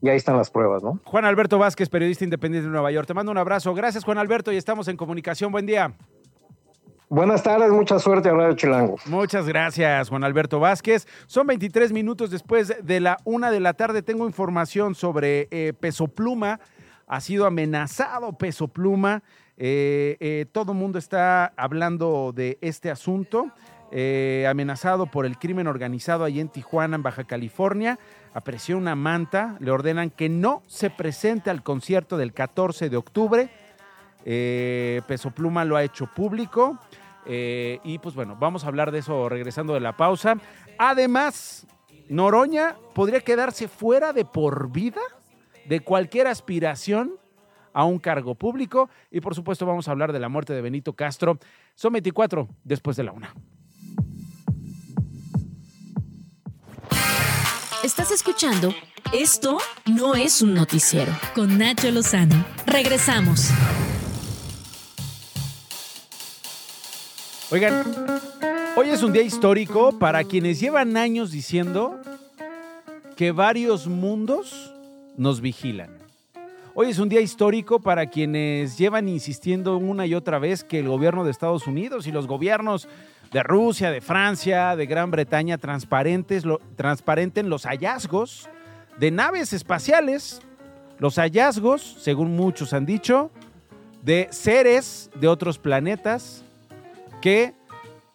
[0.00, 1.00] Y ahí están las pruebas, ¿no?
[1.04, 3.08] Juan Alberto Vázquez, periodista independiente de Nueva York.
[3.08, 3.74] Te mando un abrazo.
[3.74, 5.50] Gracias, Juan Alberto, y estamos en comunicación.
[5.50, 5.92] Buen día.
[7.10, 8.96] Buenas tardes, mucha suerte a Radio Chilango.
[9.06, 11.08] Muchas gracias, Juan Alberto Vázquez.
[11.26, 14.02] Son 23 minutos después de la una de la tarde.
[14.02, 16.60] Tengo información sobre eh, Peso Pluma.
[17.06, 19.22] Ha sido amenazado Peso Pluma.
[19.56, 23.52] Eh, eh, todo el mundo está hablando de este asunto.
[24.46, 27.98] amenazado por el crimen organizado ahí en Tijuana, en Baja California.
[28.34, 29.56] Apreció una manta.
[29.60, 33.50] Le ordenan que no se presente al concierto del 14 de octubre.
[34.24, 36.78] Peso Pluma lo ha hecho público.
[37.28, 40.36] Eh, y pues bueno, vamos a hablar de eso regresando de la pausa.
[40.78, 41.66] Además,
[42.08, 45.00] Noroña podría quedarse fuera de por vida
[45.66, 47.12] de cualquier aspiración
[47.72, 48.88] a un cargo público.
[49.10, 51.38] Y por supuesto vamos a hablar de la muerte de Benito Castro.
[51.74, 53.34] Son 24 después de la una.
[57.84, 58.74] Estás escuchando
[59.12, 62.44] Esto no es un noticiero con Nacho Lozano.
[62.66, 63.50] Regresamos.
[67.50, 67.82] Oigan,
[68.76, 71.98] hoy es un día histórico para quienes llevan años diciendo
[73.16, 74.74] que varios mundos
[75.16, 75.88] nos vigilan.
[76.74, 80.88] Hoy es un día histórico para quienes llevan insistiendo una y otra vez que el
[80.88, 82.86] gobierno de Estados Unidos y los gobiernos
[83.32, 88.46] de Rusia, de Francia, de Gran Bretaña transparenten los hallazgos
[88.98, 90.42] de naves espaciales,
[90.98, 93.30] los hallazgos, según muchos han dicho,
[94.02, 96.44] de seres de otros planetas
[97.20, 97.54] que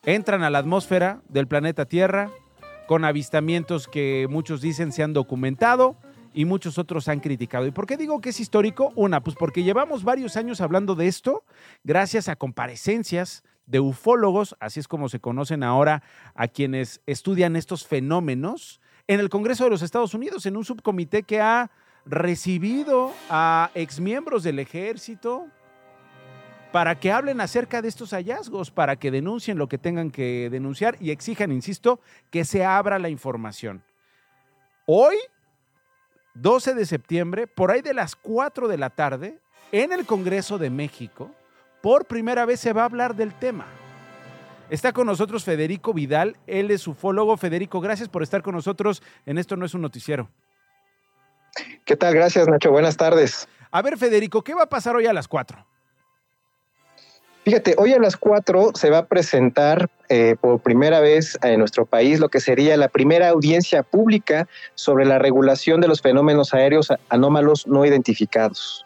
[0.03, 2.31] entran a la atmósfera del planeta Tierra
[2.87, 5.97] con avistamientos que muchos dicen se han documentado
[6.33, 7.65] y muchos otros han criticado.
[7.65, 8.91] ¿Y por qué digo que es histórico?
[8.95, 11.43] Una, pues porque llevamos varios años hablando de esto
[11.83, 16.03] gracias a comparecencias de ufólogos, así es como se conocen ahora
[16.35, 21.23] a quienes estudian estos fenómenos, en el Congreso de los Estados Unidos, en un subcomité
[21.23, 21.71] que ha
[22.05, 25.47] recibido a exmiembros del ejército,
[26.73, 30.97] para que hablen acerca de estos hallazgos, para que denuncien lo que tengan que denunciar
[30.99, 31.99] y exijan, insisto,
[32.31, 33.83] que se abra la información.
[34.88, 35.15] Hoy,
[36.33, 39.38] 12 de septiembre, por ahí de las 4 de la tarde,
[39.71, 41.29] en el Congreso de México,
[41.83, 43.67] por primera vez se va a hablar del tema.
[44.71, 47.38] Está con nosotros Federico Vidal, él es ufólogo.
[47.38, 50.27] Federico, gracias por estar con nosotros en Esto No es un Noticiero.
[51.86, 52.15] ¿Qué tal?
[52.15, 52.71] Gracias, Nacho.
[52.71, 53.47] Buenas tardes.
[53.69, 55.72] A ver, Federico, ¿qué va a pasar hoy a las 4?
[57.43, 61.86] Fíjate, hoy a las 4 se va a presentar eh, por primera vez en nuestro
[61.86, 66.88] país lo que sería la primera audiencia pública sobre la regulación de los fenómenos aéreos
[67.10, 68.86] anómalos no identificados.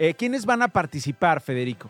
[0.00, 1.88] Eh, ¿Quiénes van a participar, Federico?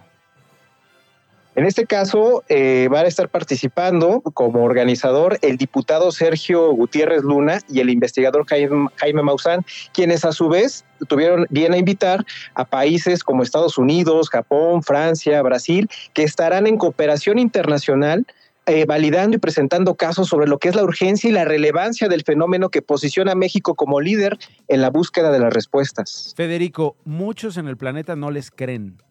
[1.58, 7.58] En este caso, eh, van a estar participando como organizador el diputado Sergio Gutiérrez Luna
[7.68, 13.24] y el investigador Jaime, Maussan, quienes a su vez tuvieron bien a invitar a países
[13.24, 18.24] como Estados Unidos, Japón, Francia, Brasil, que estarán en cooperación internacional
[18.66, 22.22] eh, validando y presentando casos sobre lo que es la urgencia y la relevancia del
[22.22, 26.34] fenómeno que posiciona a México como líder en la búsqueda de las respuestas.
[26.36, 29.02] Federico, muchos en el planeta no les creen.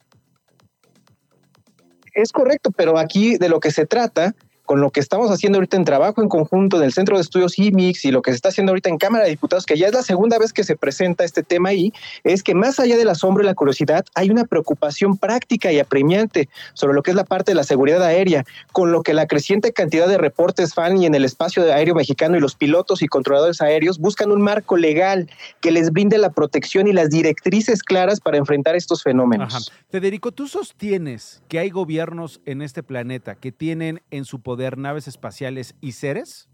[2.17, 4.33] Es correcto, pero aquí de lo que se trata
[4.67, 7.57] con lo que estamos haciendo ahorita en trabajo en conjunto en el Centro de Estudios
[7.57, 9.93] IMIX y lo que se está haciendo ahorita en Cámara de Diputados, que ya es
[9.93, 11.93] la segunda vez que se presenta este tema ahí,
[12.25, 16.49] es que más allá del asombro y la curiosidad, hay una preocupación práctica y apremiante
[16.73, 19.71] sobre lo que es la parte de la seguridad aérea, con lo que la creciente
[19.71, 23.61] cantidad de reportes FAN y en el espacio aéreo mexicano y los pilotos y controladores
[23.61, 25.29] aéreos buscan un marco legal
[25.61, 29.71] que les brinde la protección y las directrices claras para enfrentar estos fenómenos.
[29.89, 34.41] Federico, ¿tú sostienes que hay gobiernos en este planeta que tienen en su
[34.77, 36.49] naves espaciales y seres?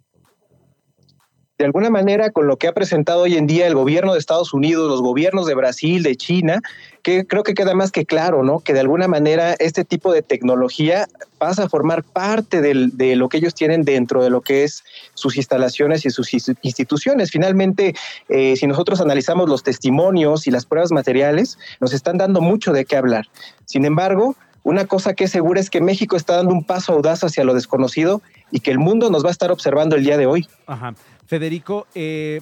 [1.64, 4.54] de alguna manera con lo que ha presentado hoy en día el gobierno de Estados
[4.54, 6.62] Unidos, los gobiernos de Brasil, de China,
[7.04, 8.60] que creo que queda más que claro, ¿no?
[8.60, 13.38] Que de alguna manera este tipo de tecnología pasa a formar parte de lo que
[13.38, 17.32] ellos tienen dentro de lo que es sus instalaciones y sus instituciones.
[17.32, 17.94] Finalmente,
[18.30, 22.84] eh, si nosotros analizamos los testimonios y las pruebas materiales, nos están dando mucho de
[22.84, 23.28] qué hablar.
[23.66, 27.24] Sin embargo, una cosa que es segura es que México está dando un paso audaz
[27.24, 30.26] hacia lo desconocido y que el mundo nos va a estar observando el día de
[30.26, 30.48] hoy.
[30.66, 30.94] Ajá.
[31.28, 32.42] Federico, eh,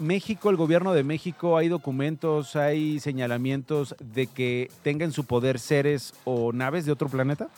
[0.00, 5.58] México, el gobierno de México, hay documentos, hay señalamientos de que tenga en su poder
[5.58, 7.48] seres o naves de otro planeta?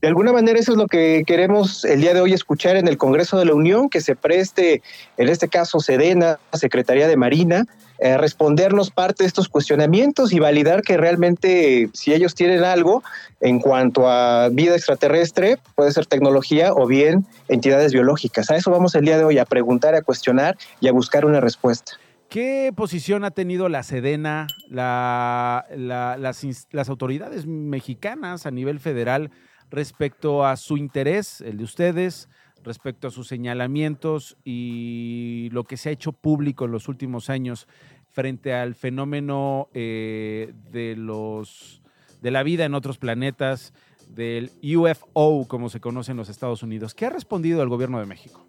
[0.00, 2.98] De alguna manera eso es lo que queremos el día de hoy escuchar en el
[2.98, 4.82] Congreso de la Unión, que se preste,
[5.16, 7.64] en este caso, Sedena, Secretaría de Marina,
[7.98, 13.02] eh, respondernos parte de estos cuestionamientos y validar que realmente si ellos tienen algo
[13.40, 18.50] en cuanto a vida extraterrestre, puede ser tecnología o bien entidades biológicas.
[18.50, 21.40] A eso vamos el día de hoy, a preguntar, a cuestionar y a buscar una
[21.40, 21.92] respuesta.
[22.28, 29.30] ¿Qué posición ha tenido la Sedena, las, las autoridades mexicanas a nivel federal
[29.70, 32.28] respecto a su interés, el de ustedes,
[32.64, 37.68] respecto a sus señalamientos y lo que se ha hecho público en los últimos años
[38.10, 41.82] frente al fenómeno eh, de los
[42.22, 43.74] de la vida en otros planetas,
[44.08, 46.94] del UFO, como se conoce en los Estados Unidos.
[46.94, 48.46] ¿Qué ha respondido el gobierno de México?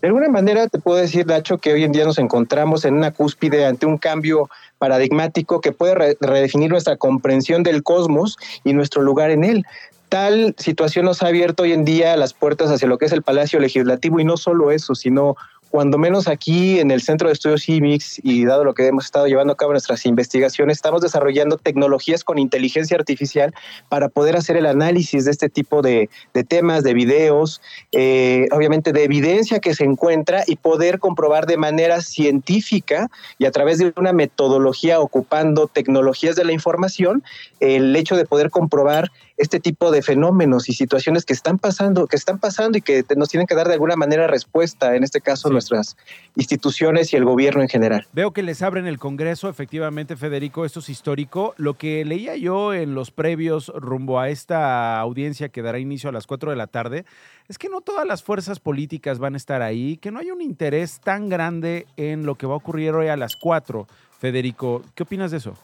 [0.00, 3.10] De alguna manera te puedo decir, Nacho, que hoy en día nos encontramos en una
[3.10, 9.30] cúspide ante un cambio paradigmático que puede redefinir nuestra comprensión del cosmos y nuestro lugar
[9.30, 9.66] en él
[10.08, 13.22] tal situación nos ha abierto hoy en día las puertas hacia lo que es el
[13.22, 15.36] Palacio Legislativo y no solo eso, sino
[15.70, 19.26] cuando menos aquí en el Centro de Estudios CIMIX y dado lo que hemos estado
[19.26, 23.52] llevando a cabo nuestras investigaciones, estamos desarrollando tecnologías con inteligencia artificial
[23.88, 26.08] para poder hacer el análisis de este tipo de,
[26.48, 27.60] temas, de videos,
[27.92, 33.50] eh, obviamente de evidencia que se encuentra y poder comprobar de manera científica y a
[33.50, 37.22] través de una metodología ocupando tecnologías de la información
[37.60, 42.16] el hecho de poder comprobar este tipo de fenómenos y situaciones que están pasando, que
[42.16, 45.50] están pasando y que nos tienen que dar de alguna manera respuesta, en este caso
[45.50, 45.96] nuestras
[46.36, 48.06] instituciones y el gobierno en general.
[48.12, 51.54] Veo que les abren el Congreso, efectivamente, Federico, esto es histórico.
[51.58, 56.12] Lo que leía yo en los previos rumbo a esta audiencia que dará inicio a
[56.12, 57.04] las 4 de la tarde,
[57.48, 60.40] es que no todas las fuerzas políticas van a estar ahí, que no hay un
[60.40, 63.86] interés tan grande en lo que va a ocurrir hoy a las 4.
[64.18, 65.54] Federico, ¿qué opinas de eso?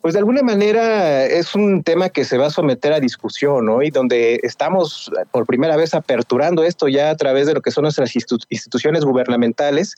[0.00, 3.90] Pues de alguna manera es un tema que se va a someter a discusión hoy,
[3.90, 8.14] donde estamos por primera vez aperturando esto ya a través de lo que son nuestras
[8.16, 9.96] instituciones gubernamentales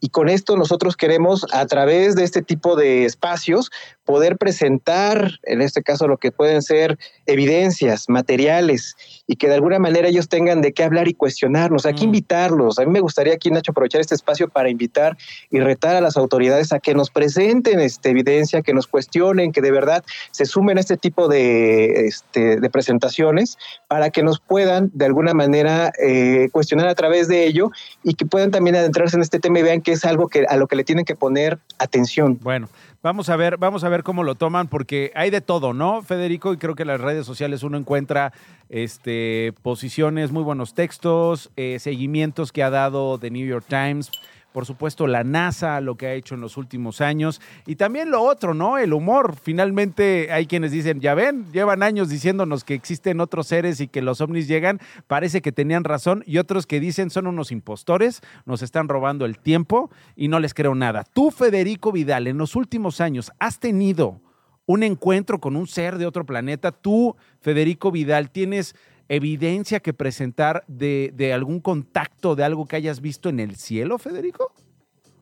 [0.00, 3.70] y con esto nosotros queremos a través de este tipo de espacios
[4.04, 9.78] poder presentar, en este caso, lo que pueden ser evidencias, materiales, y que de alguna
[9.78, 11.86] manera ellos tengan de qué hablar y cuestionarnos.
[11.86, 12.04] Hay que mm.
[12.04, 12.78] invitarlos.
[12.78, 15.16] A mí me gustaría aquí, Nacho, aprovechar este espacio para invitar
[15.50, 19.62] y retar a las autoridades a que nos presenten esta evidencia, que nos cuestionen, que
[19.62, 23.56] de verdad se sumen a este tipo de, este, de presentaciones
[23.88, 27.70] para que nos puedan de alguna manera eh, cuestionar a través de ello
[28.02, 30.56] y que puedan también adentrarse en este tema y vean que es algo que, a
[30.56, 32.40] lo que le tienen que poner atención.
[32.42, 32.68] Bueno,
[33.04, 36.54] Vamos a ver, vamos a ver cómo lo toman, porque hay de todo, ¿no, Federico?
[36.54, 38.32] Y creo que en las redes sociales uno encuentra
[38.70, 44.10] este, posiciones, muy buenos textos, eh, seguimientos que ha dado The New York Times,
[44.54, 48.22] por supuesto la NASA, lo que ha hecho en los últimos años y también lo
[48.22, 48.78] otro, ¿no?
[48.78, 49.34] El humor.
[49.34, 54.00] Finalmente hay quienes dicen, ya ven, llevan años diciéndonos que existen otros seres y que
[54.00, 58.62] los ovnis llegan, parece que tenían razón y otros que dicen son unos impostores, nos
[58.62, 61.02] están robando el tiempo y no les creo nada.
[61.02, 64.20] Tú, Federico Vidal, en los últimos años has tenido
[64.66, 66.70] un encuentro con un ser de otro planeta.
[66.70, 68.76] Tú, Federico Vidal, tienes
[69.08, 73.98] evidencia que presentar de, de algún contacto, de algo que hayas visto en el cielo,
[73.98, 74.52] Federico?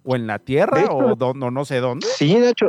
[0.05, 0.85] ¿O en la tierra?
[0.91, 2.07] ¿O no, no sé dónde?
[2.07, 2.69] Sí, de hecho,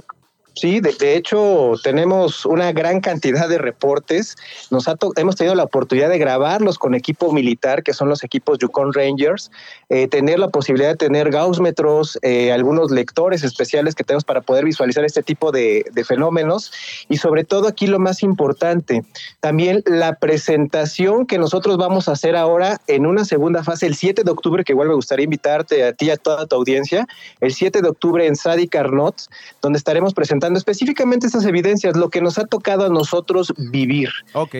[0.56, 4.36] Sí, de, hecho tenemos una gran cantidad de reportes.
[4.70, 4.86] Nos
[5.16, 9.50] hemos tenido la oportunidad de grabarlos con equipo militar, que son los equipos Yukon Rangers,
[9.90, 14.64] eh, tener la posibilidad de tener gaussmetros, eh, algunos lectores especiales que tenemos para poder
[14.64, 16.72] visualizar este tipo de, fenómenos
[17.08, 19.04] y sobre todo aquí lo más importante,
[19.40, 24.24] también la presentación que nosotros vamos a hacer ahora en una segunda fase el 7
[24.24, 27.08] de octubre, que igual me gustaría invitarte a ti y a toda tu audiencia,
[27.40, 29.16] el 7 de octubre en Sadi Carnot,
[29.62, 34.10] donde estaremos presentando específicamente estas evidencias, lo que nos ha tocado a nosotros vivir,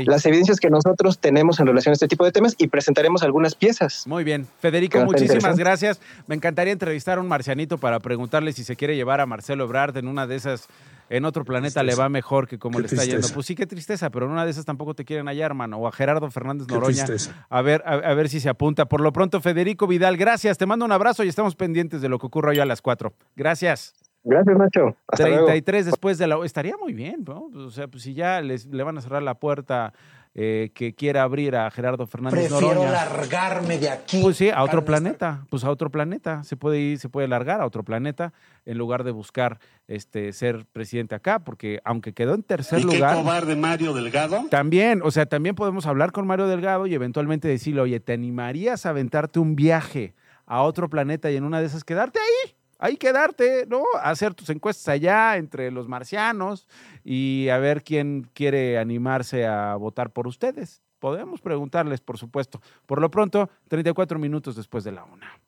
[0.06, 3.56] las evidencias que nosotros tenemos en relación a este tipo de temas y presentaremos algunas
[3.56, 4.08] piezas.
[4.08, 4.48] Muy bien.
[4.60, 6.00] Federico, muchísimas gracias.
[6.28, 9.98] Me encantaría entrevistar a un marcianito para preguntarle si se quiere llevar a Marcelo Ebrard
[9.98, 10.70] en una de esas
[11.10, 13.28] en otro planeta le va mejor que como le está yendo.
[13.34, 15.78] Pues sí, qué tristeza, pero en una de esas tampoco te quieren hallar, hermano.
[15.78, 17.06] O a Gerardo Fernández Noroña.
[17.50, 18.86] A ver, a, ver si se apunta.
[18.86, 20.58] Por lo pronto, Federico Vidal, gracias.
[20.58, 23.14] Te mando un abrazo y estamos pendientes de lo que ocurra hoy a las cuatro.
[23.36, 23.94] Gracias.
[24.24, 24.96] Gracias, Nacho.
[25.08, 26.38] Hasta 33 después de la...
[26.46, 27.50] Estaría muy bien, ¿no?
[27.54, 29.94] O sea, pues si ya les, le van a cerrar la puerta
[30.36, 34.20] eh, que quiera abrir a Gerardo Fernández Prefiero largarme de aquí.
[34.20, 35.46] Pues sí, a otro planeta.
[35.52, 36.44] Pues a otro planeta.
[36.44, 38.34] Se puede ir, se puede largar a otro planeta
[38.66, 43.16] en lugar de buscar este ser presidente acá, porque aunque quedó en tercer ¿Y lugar.
[43.16, 44.46] ¿Qué cobarde Mario Delgado?
[44.50, 48.88] También, o sea, también podemos hablar con Mario Delgado y eventualmente decirle, oye, ¿te animarías
[48.88, 50.16] a aventarte un viaje
[50.48, 52.56] a otro planeta y en una de esas quedarte ahí?
[52.84, 53.84] Ahí quedarte, ¿no?
[54.02, 56.68] Hacer tus encuestas allá entre los marcianos
[57.06, 60.82] y a ver quién quiere animarse a votar por ustedes.
[61.00, 62.62] Podemos preguntarles, por supuesto.
[62.86, 65.40] Por lo pronto, 34 minutos después de la una.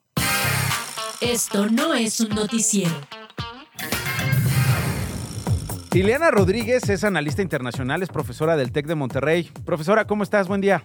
[1.20, 2.94] Esto no es un noticiero.
[5.92, 9.50] Liliana Rodríguez es analista internacional, es profesora del TEC de Monterrey.
[9.64, 10.48] Profesora, ¿cómo estás?
[10.48, 10.84] Buen día.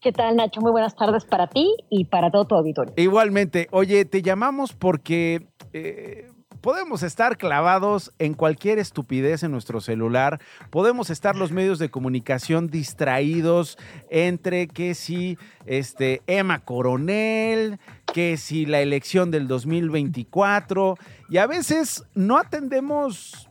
[0.00, 0.60] ¿Qué tal, Nacho?
[0.60, 2.94] Muy buenas tardes para ti y para todo tu auditorio.
[2.96, 3.66] Igualmente.
[3.72, 6.30] Oye, te llamamos porque eh,
[6.60, 12.68] podemos estar clavados en cualquier estupidez en nuestro celular, podemos estar los medios de comunicación
[12.68, 13.76] distraídos
[14.08, 17.78] entre que si este, Emma Coronel,
[18.12, 20.96] que si la elección del 2024,
[21.28, 23.47] y a veces no atendemos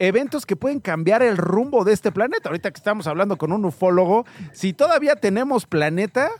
[0.00, 2.48] eventos que pueden cambiar el rumbo de este planeta.
[2.48, 6.30] Ahorita que estamos hablando con un ufólogo, si todavía tenemos planeta,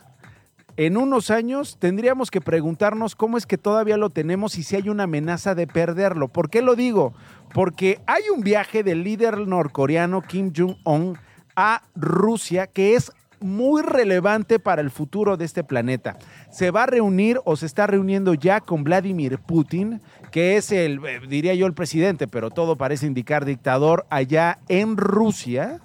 [0.77, 4.89] en unos años tendríamos que preguntarnos cómo es que todavía lo tenemos y si hay
[4.89, 6.27] una amenaza de perderlo.
[6.27, 7.13] ¿Por qué lo digo?
[7.53, 11.19] Porque hay un viaje del líder norcoreano Kim Jong-un
[11.55, 16.17] a Rusia que es muy relevante para el futuro de este planeta.
[16.51, 21.05] Se va a reunir o se está reuniendo ya con Vladimir Putin, que es el,
[21.05, 25.79] eh, diría yo, el presidente, pero todo parece indicar dictador allá en Rusia.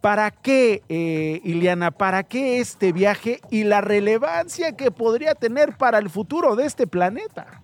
[0.00, 1.90] ¿Para qué, eh, Iliana?
[1.90, 6.86] ¿Para qué este viaje y la relevancia que podría tener para el futuro de este
[6.86, 7.62] planeta?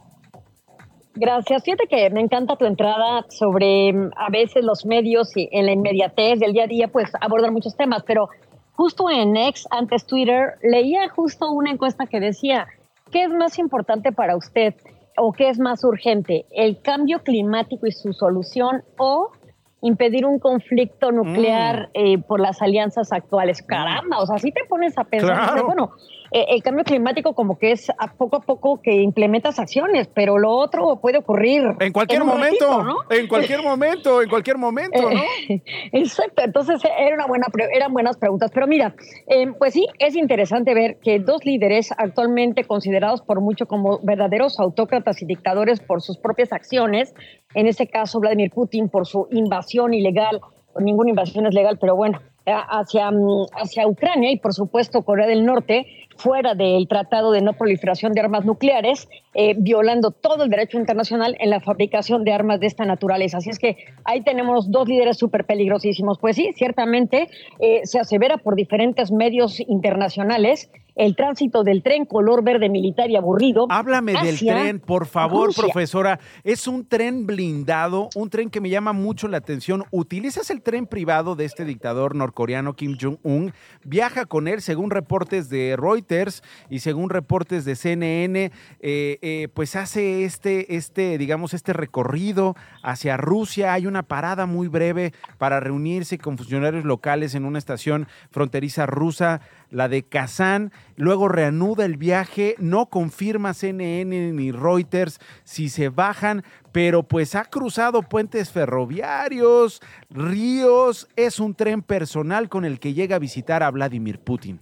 [1.14, 1.62] Gracias.
[1.62, 5.72] Fíjate que me encanta tu entrada sobre mm, a veces los medios y en la
[5.72, 8.30] inmediatez del día a día, pues abordan muchos temas, pero
[8.72, 12.66] justo en X, antes Twitter, leía justo una encuesta que decía,
[13.10, 14.74] ¿qué es más importante para usted
[15.16, 16.46] o qué es más urgente?
[16.51, 19.33] ¿El cambio climático y su solución o
[19.81, 21.90] impedir un conflicto nuclear mm.
[21.94, 23.62] eh, por las alianzas actuales?
[23.62, 25.92] Caramba, o sea, si te pones a pensar, bueno,
[26.32, 30.38] eh, el cambio climático como que es a poco a poco que implementas acciones, pero
[30.38, 32.96] lo otro puede ocurrir en cualquier momento, ¿no?
[33.10, 35.20] En cualquier momento, en cualquier momento, ¿no?
[35.92, 38.94] exacto, entonces era una buena, eran buenas preguntas, pero mira,
[39.26, 44.58] em, pues sí, es interesante ver que dos líderes actualmente considerados por mucho como verdaderos
[44.58, 47.14] autócratas y dictadores por sus propias acciones,
[47.54, 50.40] en este caso Vladimir Putin por su invasión ilegal,
[50.80, 55.44] ninguna invasión es legal, pero bueno, hacia, mm, hacia Ucrania y por supuesto Corea del
[55.44, 55.87] Norte,
[56.23, 61.37] fuera del Tratado de No Proliferación de Armas Nucleares, eh, violando todo el derecho internacional
[61.40, 63.38] en la fabricación de armas de esta naturaleza.
[63.38, 66.18] Así es que ahí tenemos dos líderes súper peligrosísimos.
[66.20, 72.44] Pues sí, ciertamente eh, se asevera por diferentes medios internacionales el tránsito del tren color
[72.44, 73.66] verde militar y aburrido.
[73.70, 75.64] Háblame del tren, por favor, Rusia.
[75.64, 76.20] profesora.
[76.44, 79.84] Es un tren blindado, un tren que me llama mucho la atención.
[79.90, 83.52] Utilizas el tren privado de este dictador norcoreano Kim Jong-un,
[83.84, 89.76] viaja con él, según reportes de Reuters y según reportes de CNN, eh, eh, pues
[89.76, 93.72] hace este, este, digamos, este recorrido hacia Rusia.
[93.72, 99.40] Hay una parada muy breve para reunirse con funcionarios locales en una estación fronteriza rusa
[99.73, 106.44] la de Kazán, luego reanuda el viaje, no confirma CNN ni Reuters si se bajan,
[106.70, 113.16] pero pues ha cruzado puentes ferroviarios, ríos, es un tren personal con el que llega
[113.16, 114.60] a visitar a Vladimir Putin.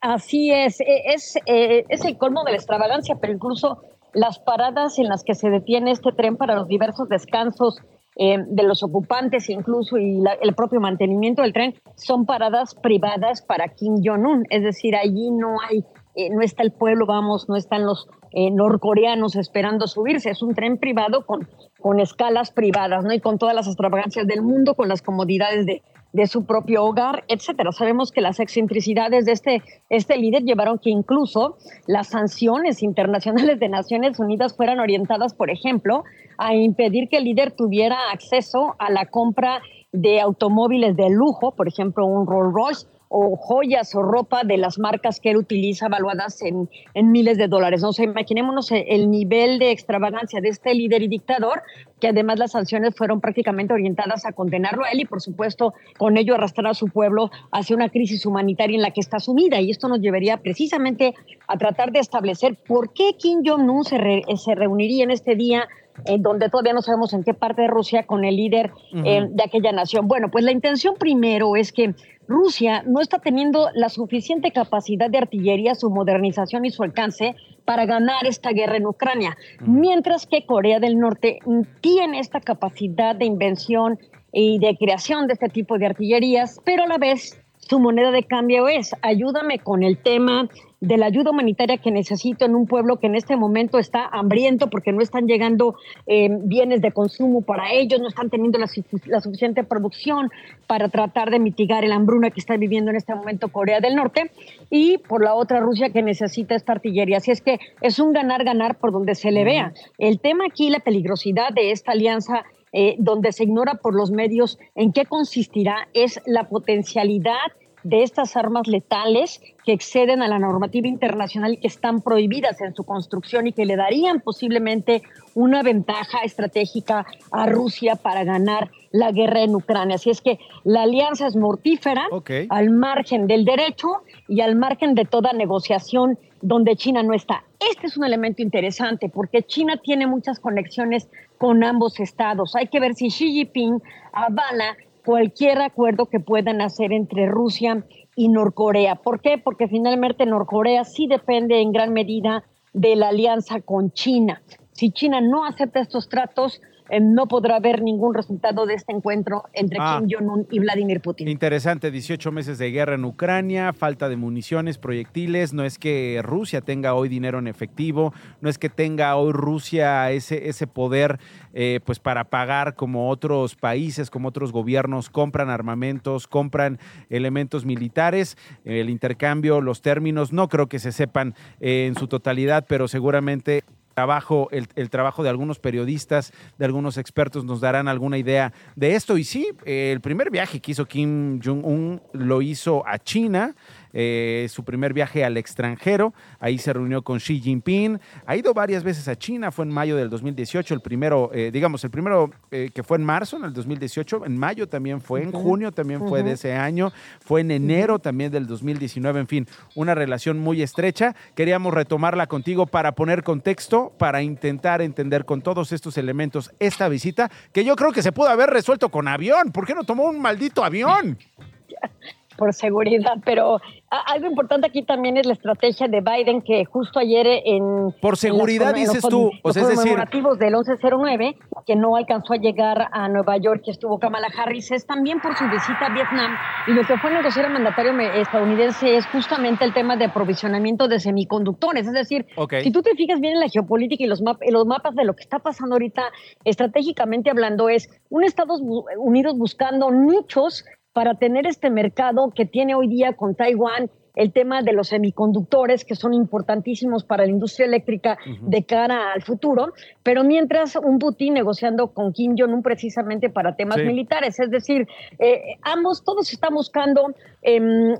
[0.00, 3.82] Así es, e- es, eh, es el colmo de la extravagancia, pero incluso
[4.12, 7.80] las paradas en las que se detiene este tren para los diversos descansos
[8.16, 13.42] eh, de los ocupantes incluso y la- el propio mantenimiento del tren son paradas privadas
[13.42, 15.84] para Kim Jong-un, es decir, allí no hay,
[16.14, 20.54] eh, no está el pueblo, vamos, no están los eh, norcoreanos esperando subirse, es un
[20.54, 21.48] tren privado con,
[21.80, 23.12] con escalas privadas, ¿no?
[23.12, 25.82] Y con todas las extravagancias del mundo, con las comodidades de,
[26.12, 27.72] de su propio hogar, etcétera.
[27.72, 31.56] Sabemos que las excentricidades de este, este líder llevaron que incluso
[31.86, 36.04] las sanciones internacionales de Naciones Unidas fueran orientadas, por ejemplo,
[36.38, 41.68] a impedir que el líder tuviera acceso a la compra de automóviles de lujo, por
[41.68, 46.40] ejemplo, un Rolls Royce o joyas o ropa de las marcas que él utiliza evaluadas
[46.40, 47.82] en, en miles de dólares.
[47.82, 47.90] ¿no?
[47.90, 51.62] O sea, imaginémonos el, el nivel de extravagancia de este líder y dictador,
[52.00, 56.16] que además las sanciones fueron prácticamente orientadas a condenarlo a él y, por supuesto, con
[56.16, 59.60] ello arrastrar a su pueblo hacia una crisis humanitaria en la que está sumida.
[59.60, 61.14] Y esto nos llevaría precisamente
[61.48, 65.68] a tratar de establecer por qué Kim Jong-un se, re- se reuniría en este día
[66.04, 68.72] eh, donde todavía no sabemos en qué parte de Rusia con el líder
[69.04, 70.08] eh, de aquella nación.
[70.08, 71.94] Bueno, pues la intención primero es que
[72.28, 77.34] Rusia no está teniendo la suficiente capacidad de artillería, su modernización y su alcance
[77.64, 81.38] para ganar esta guerra en Ucrania, mientras que Corea del Norte
[81.80, 83.98] tiene esta capacidad de invención
[84.32, 88.24] y de creación de este tipo de artillerías, pero a la vez su moneda de
[88.24, 90.48] cambio es ayúdame con el tema
[90.82, 94.68] de la ayuda humanitaria que necesito en un pueblo que en este momento está hambriento
[94.68, 95.76] porque no están llegando
[96.08, 100.28] eh, bienes de consumo para ellos, no están teniendo la, sufi- la suficiente producción
[100.66, 104.32] para tratar de mitigar el hambruna que está viviendo en este momento Corea del Norte
[104.70, 107.18] y por la otra Rusia que necesita esta artillería.
[107.18, 109.72] Así es que es un ganar-ganar por donde se le vea.
[109.98, 114.58] El tema aquí, la peligrosidad de esta alianza eh, donde se ignora por los medios
[114.74, 117.52] en qué consistirá, es la potencialidad
[117.84, 122.74] de estas armas letales que exceden a la normativa internacional y que están prohibidas en
[122.74, 125.02] su construcción y que le darían posiblemente
[125.34, 129.96] una ventaja estratégica a Rusia para ganar la guerra en Ucrania.
[129.96, 132.06] Así es que la alianza es mortífera
[132.48, 133.88] al margen del derecho
[134.28, 137.44] y al margen de toda negociación donde China no está.
[137.70, 141.08] Este es un elemento interesante porque China tiene muchas conexiones
[141.38, 142.54] con ambos estados.
[142.56, 143.80] Hay que ver si Xi Jinping
[144.12, 147.84] avala cualquier acuerdo que puedan hacer entre Rusia
[148.16, 148.96] y Norcorea.
[148.96, 149.38] ¿Por qué?
[149.38, 154.42] Porque finalmente Norcorea sí depende en gran medida de la alianza con China.
[154.72, 156.60] Si China no acepta estos tratos,
[156.92, 159.98] eh, no podrá haber ningún resultado de este encuentro entre Ah.
[159.98, 161.26] Kim Jong-un y Vladimir Putin.
[161.26, 166.60] Interesante, 18 meses de guerra en Ucrania, falta de municiones, proyectiles, no es que Rusia
[166.60, 168.12] tenga hoy dinero en efectivo,
[168.42, 171.18] no es que tenga hoy Rusia ese, ese poder
[171.54, 176.78] eh, pues para pagar como otros países, como otros gobiernos, compran armamentos, compran
[177.08, 178.36] elementos militares,
[178.66, 183.64] el intercambio, los términos, no creo que se sepan eh, en su totalidad, pero seguramente
[183.92, 188.94] trabajo, el, el trabajo de algunos periodistas, de algunos expertos nos darán alguna idea de
[188.94, 189.18] esto.
[189.18, 193.54] Y sí, el primer viaje que hizo Kim Jong-un lo hizo a China,
[193.92, 198.84] eh, su primer viaje al extranjero, ahí se reunió con Xi Jinping, ha ido varias
[198.84, 202.70] veces a China, fue en mayo del 2018, el primero, eh, digamos, el primero eh,
[202.74, 206.22] que fue en marzo, en el 2018, en mayo también fue, en junio también fue
[206.22, 211.14] de ese año, fue en enero también del 2019, en fin, una relación muy estrecha.
[211.34, 217.30] Queríamos retomarla contigo para poner contexto, para intentar entender con todos estos elementos esta visita,
[217.52, 219.52] que yo creo que se pudo haber resuelto con avión.
[219.52, 221.18] ¿Por qué no tomó un maldito avión?
[222.36, 223.60] por seguridad, pero
[224.06, 228.16] algo importante aquí también es la estrategia de Biden que justo ayer en Por en
[228.16, 231.96] seguridad, en los dices tú, o los sea, es decir- conmemorativos del 1109 que no
[231.96, 235.86] alcanzó a llegar a Nueva York que estuvo Kamala Harris es también por su visita
[235.86, 236.32] a Vietnam.
[236.66, 240.98] Y lo que fue negociar el mandatario estadounidense es justamente el tema de aprovisionamiento de
[241.00, 242.26] semiconductores, es decir,
[242.62, 245.14] si tú te fijas bien en la geopolítica y los, map- los mapas de lo
[245.14, 246.02] que está pasando ahorita
[246.44, 248.60] estratégicamente hablando es un Estados
[248.96, 254.62] Unidos buscando nichos para tener este mercado que tiene hoy día con Taiwán el tema
[254.62, 259.72] de los semiconductores, que son importantísimos para la industria eléctrica de cara al futuro,
[260.02, 264.86] pero mientras un Putin negociando con Kim Jong-un precisamente para temas militares, es decir,
[265.18, 267.96] eh, ambos, todos están buscando em, eh,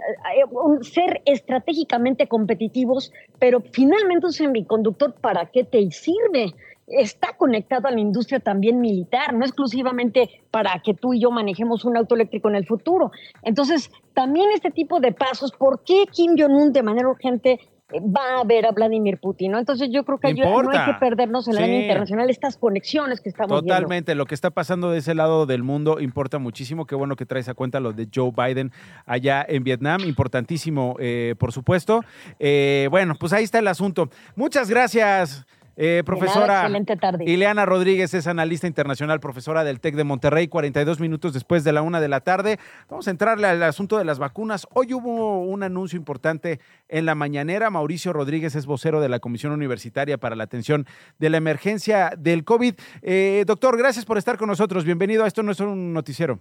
[0.83, 6.53] ser estratégicamente competitivos, pero finalmente un semiconductor, ¿para qué te sirve?
[6.93, 11.85] Está conectado a la industria también militar, no exclusivamente para que tú y yo manejemos
[11.85, 13.11] un auto eléctrico en el futuro.
[13.43, 17.61] Entonces, también este tipo de pasos, ¿por qué Kim Jong-un de manera urgente
[17.93, 19.59] eh, va a ver a Vladimir Putin, ¿no?
[19.59, 23.29] Entonces yo creo que no hay que perdernos en la línea internacional estas conexiones que
[23.29, 23.75] estamos viendo.
[23.75, 26.87] Totalmente, lo que está pasando de ese lado del mundo importa muchísimo.
[26.87, 28.73] Qué bueno que traes a cuenta lo de Joe Biden
[29.07, 32.03] allá en Vietnam, importantísimo, eh, por supuesto.
[32.39, 34.09] Eh, bueno, pues ahí está el asunto.
[34.37, 35.47] Muchas gracias.
[35.77, 36.69] Eh, profesora
[37.21, 41.83] Ileana Rodríguez es analista internacional, profesora del TEC de Monterrey, 42 minutos después de la
[41.83, 42.59] una de la tarde.
[42.91, 44.67] Vamos a entrarle al asunto de las vacunas.
[44.75, 47.71] Hoy hubo un anuncio importante en la mañanera.
[47.71, 50.87] Mauricio Rodríguez es vocero de la Comisión Universitaria para la Atención
[51.19, 52.75] de la Emergencia del COVID.
[53.03, 54.85] Eh, doctor, gracias por estar con nosotros.
[54.85, 56.41] Bienvenido a esto no es un noticiero.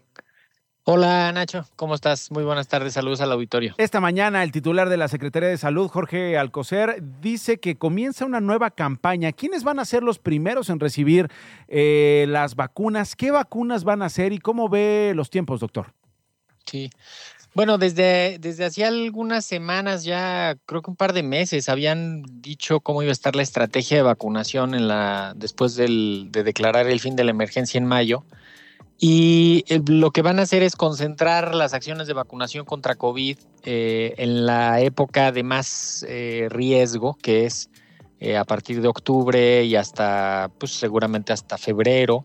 [0.83, 2.31] Hola Nacho, ¿cómo estás?
[2.31, 3.75] Muy buenas tardes, saludos al auditorio.
[3.77, 8.41] Esta mañana el titular de la Secretaría de Salud, Jorge Alcocer, dice que comienza una
[8.41, 9.31] nueva campaña.
[9.31, 11.27] ¿Quiénes van a ser los primeros en recibir
[11.67, 13.15] eh, las vacunas?
[13.15, 15.93] ¿Qué vacunas van a ser y cómo ve los tiempos, doctor?
[16.65, 16.89] Sí,
[17.53, 22.79] bueno, desde, desde hacía algunas semanas, ya creo que un par de meses, habían dicho
[22.79, 26.99] cómo iba a estar la estrategia de vacunación en la, después del, de declarar el
[26.99, 28.23] fin de la emergencia en mayo.
[29.03, 33.35] Y eh, lo que van a hacer es concentrar las acciones de vacunación contra COVID
[33.63, 37.69] eh, en la época de más eh, riesgo, que es
[38.37, 42.23] a partir de octubre y hasta, pues seguramente hasta febrero,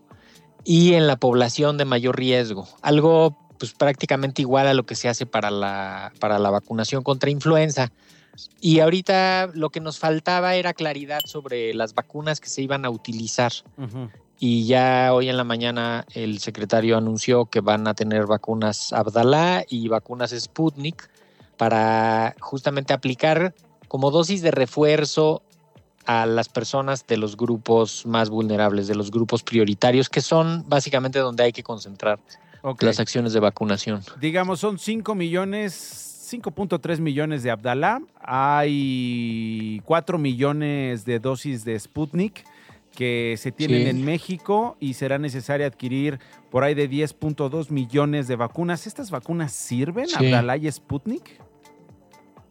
[0.63, 2.67] y en la población de mayor riesgo.
[2.83, 7.31] Algo pues prácticamente igual a lo que se hace para la, para la vacunación contra
[7.31, 7.91] influenza.
[8.61, 12.91] Y ahorita lo que nos faltaba era claridad sobre las vacunas que se iban a
[12.91, 13.51] utilizar
[14.39, 19.65] y ya hoy en la mañana el secretario anunció que van a tener vacunas Abdalá
[19.67, 21.09] y vacunas Sputnik
[21.57, 23.55] para justamente aplicar
[23.87, 25.41] como dosis de refuerzo
[26.05, 31.19] a las personas de los grupos más vulnerables, de los grupos prioritarios, que son básicamente
[31.19, 32.19] donde hay que concentrar
[32.79, 34.01] las acciones de vacunación.
[34.19, 42.45] Digamos, son 5 millones, 5.3 millones de Abdalá, hay 4 millones de dosis de Sputnik
[42.97, 46.19] que se tienen en México y será necesario adquirir
[46.49, 48.87] por ahí de 10.2 millones de vacunas.
[48.87, 51.39] ¿Estas vacunas sirven, a Abdalá y Sputnik?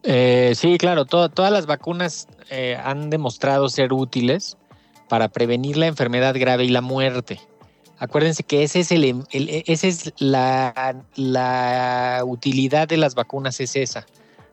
[0.03, 4.55] Eh, sí, claro, todas las vacunas eh, han demostrado ser útiles
[5.09, 7.41] para prevenir la enfermedad grave y la muerte.
[7.97, 14.05] Acuérdense que ese es el, ese es la, la utilidad de las vacunas es esa,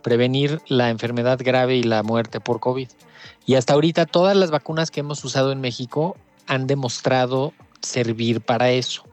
[0.04, 2.88] prevenir la enfermedad grave y la muerte por COVID.
[3.46, 8.70] Y hasta ahorita todas las vacunas que hemos usado en México han demostrado servir para
[8.70, 9.04] eso.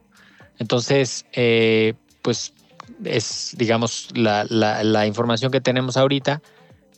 [0.60, 2.54] Entonces, eh, pues
[3.06, 6.42] es, digamos, la, información que tenemos ahorita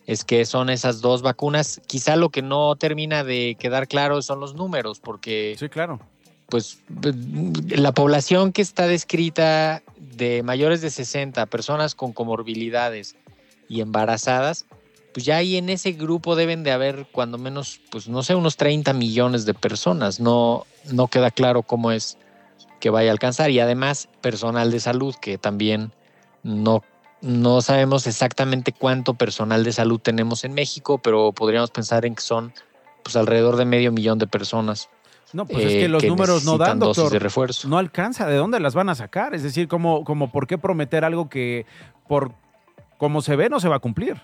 [0.08, 1.80] es que son esas dos vacunas.
[1.86, 5.56] Quizá lo que no termina de quedar claro son los números, porque...
[5.58, 6.00] Sí, claro.
[6.48, 6.80] Pues
[7.70, 13.16] la población que está descrita de mayores de 60, personas con comorbilidades
[13.74, 14.66] y embarazadas,
[15.14, 18.56] pues ya ahí en ese grupo deben de haber cuando menos, pues no sé, unos
[18.56, 20.20] 30 millones de personas.
[20.20, 22.18] No, no queda claro cómo es
[22.80, 23.50] que vaya a alcanzar.
[23.50, 25.92] Y además personal de salud, que también
[26.44, 26.84] no,
[27.22, 32.22] no sabemos exactamente cuánto personal de salud tenemos en México, pero podríamos pensar en que
[32.22, 32.54] son
[33.04, 34.90] pues alrededor de medio millón de personas.
[35.34, 37.12] No, pues es que eh, los números no dan, doctor.
[37.12, 37.68] De refuerzo.
[37.68, 38.28] No alcanza.
[38.28, 39.34] ¿De dónde las van a sacar?
[39.34, 41.66] Es decir, como, como por qué prometer algo que
[42.08, 42.34] por
[42.98, 44.22] como se ve no se va a cumplir.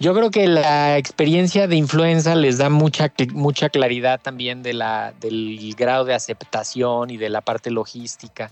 [0.00, 5.14] Yo creo que la experiencia de influenza les da mucha, mucha claridad también de la,
[5.20, 8.50] del grado de aceptación y de la parte logística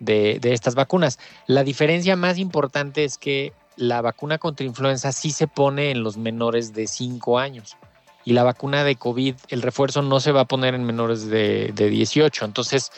[0.00, 1.20] de, estas vacunas.
[1.46, 6.16] La diferencia más importante es que la vacuna contra influenza sí se pone en los
[6.16, 7.76] menores de 5 años
[8.24, 11.70] y la vacuna de COVID, el refuerzo no se va a poner en menores de,
[11.74, 12.44] de 18.
[12.44, 12.90] Entonces,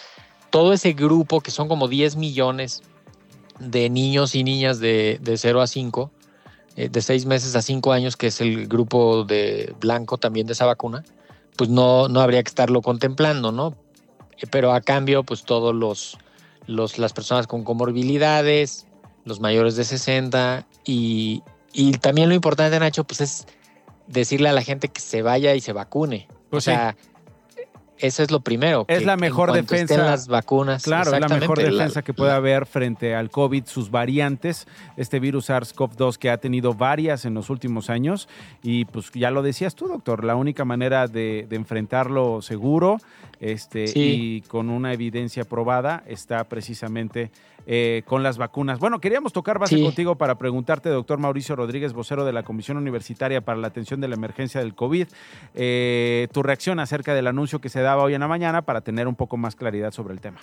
[0.49, 2.83] todo ese grupo, que son como 10 millones
[3.59, 6.11] de niños y niñas de, de 0 a 5,
[6.77, 10.55] eh, de seis meses a cinco años, que es el grupo de blanco también de
[10.55, 11.05] esa vacuna,
[11.57, 13.77] pues no, no habría que estarlo contemplando, ¿no?
[14.39, 16.19] Eh, pero a cambio, pues todos los,
[16.67, 18.89] los las personas con comorbilidades,
[19.25, 23.47] los mayores de 60 y, y también lo importante, Nacho, pues es
[24.09, 26.27] decirle a la gente que se vaya y se vacune.
[26.51, 26.97] Pues o sea,
[27.99, 28.85] Eso es lo primero.
[28.89, 29.95] Es que la mejor en defensa.
[29.95, 30.83] estén las vacunas.
[30.83, 34.67] Claro, es la mejor la- defensa que puede haber frente al COVID, sus variantes,
[34.97, 38.29] este virus SARS-CoV-2 que ha tenido varias en los últimos años.
[38.63, 42.99] Y pues ya lo decías tú, doctor, la única manera de, de enfrentarlo seguro
[43.41, 44.01] este, Sí.
[44.01, 47.31] y con una evidencia probada está precisamente
[47.67, 48.79] eh, con las vacunas.
[48.79, 49.83] Bueno, queríamos tocar base Sí.
[49.83, 54.09] contigo para preguntarte, doctor Mauricio Rodríguez, vocero de la Comisión Universitaria para la Atención de
[54.09, 55.07] la Emergencia del COVID,
[55.55, 59.09] eh, tu reacción acerca del anuncio que se daba hoy en la mañana para tener
[59.09, 60.39] un poco más claridad sobre el tema.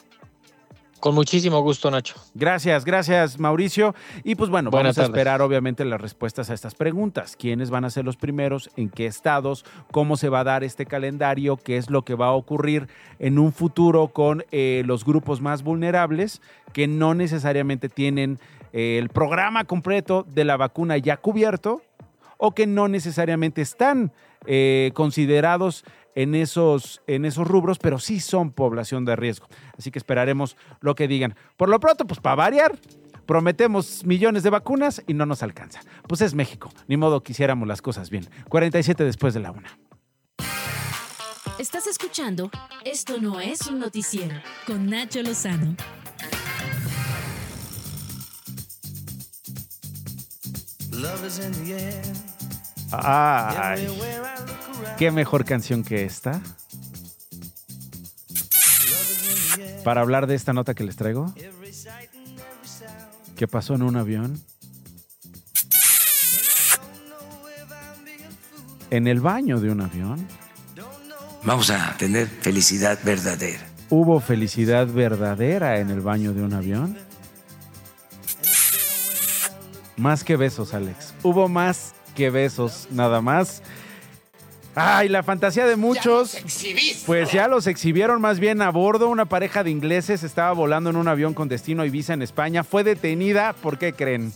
[1.01, 2.13] Con muchísimo gusto, Nacho.
[2.35, 3.95] Gracias, gracias Mauricio.
[4.23, 7.35] Y pues bueno, Buenas vamos a esperar obviamente las respuestas a estas preguntas.
[7.35, 8.69] ¿Quiénes van a ser los primeros?
[8.75, 9.65] ¿En qué estados?
[9.91, 11.57] ¿Cómo se va a dar este calendario?
[11.57, 12.87] ¿Qué es lo que va a ocurrir
[13.17, 16.39] en un futuro con eh, los grupos más vulnerables
[16.71, 18.37] que no necesariamente tienen
[18.71, 21.81] eh, el programa completo de la vacuna ya cubierto
[22.37, 24.11] o que no necesariamente están
[24.45, 25.83] eh, considerados
[26.15, 29.47] en esos, en esos rubros, pero sí son población de riesgo.
[29.77, 31.35] Así que esperaremos lo que digan.
[31.57, 32.77] Por lo pronto, pues para variar,
[33.25, 35.81] prometemos millones de vacunas y no nos alcanza.
[36.07, 38.27] Pues es México, ni modo que hiciéramos las cosas bien.
[38.49, 39.77] 47 después de la una.
[41.59, 42.49] Estás escuchando
[42.85, 44.35] Esto no es un noticiero
[44.65, 45.75] con Nacho Lozano.
[52.91, 53.87] Ay,
[54.97, 56.41] qué mejor canción que esta.
[59.83, 61.33] Para hablar de esta nota que les traigo.
[63.35, 64.39] ¿Qué pasó en un avión?
[68.89, 70.27] En el baño de un avión
[71.43, 73.65] Vamos a tener felicidad verdadera.
[73.89, 76.97] hubo felicidad verdadera en el baño de un avión.
[79.97, 81.15] Más que besos, Alex.
[81.23, 83.63] Hubo más que besos, nada más.
[84.75, 86.37] Ay, la fantasía de muchos.
[87.05, 89.09] Pues ya los exhibieron más bien a bordo.
[89.09, 92.63] Una pareja de ingleses estaba volando en un avión con destino a Ibiza en España.
[92.63, 94.31] Fue detenida, ¿por qué creen?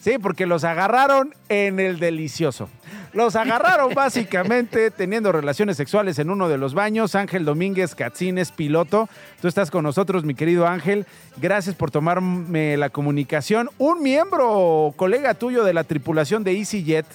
[0.00, 2.68] Sí, porque los agarraron en el delicioso.
[3.12, 7.14] Los agarraron básicamente teniendo relaciones sexuales en uno de los baños.
[7.14, 9.08] Ángel Domínguez Catzines, piloto.
[9.40, 11.06] Tú estás con nosotros, mi querido Ángel.
[11.38, 13.70] Gracias por tomarme la comunicación.
[13.78, 17.06] Un miembro, colega tuyo de la tripulación de EasyJet,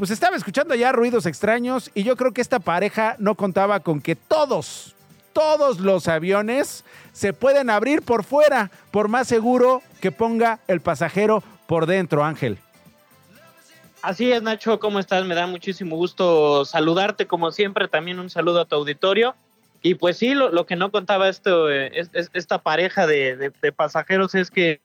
[0.00, 4.00] pues estaba escuchando ya ruidos extraños y yo creo que esta pareja no contaba con
[4.00, 4.94] que todos,
[5.34, 11.42] todos los aviones se pueden abrir por fuera, por más seguro que ponga el pasajero
[11.66, 12.56] por dentro, Ángel.
[14.00, 15.26] Así es, Nacho, ¿cómo estás?
[15.26, 19.34] Me da muchísimo gusto saludarte, como siempre, también un saludo a tu auditorio.
[19.82, 24.34] Y pues sí, lo, que no contaba esto, eh, es- es- esta pareja de, pasajeros
[24.34, 24.80] es que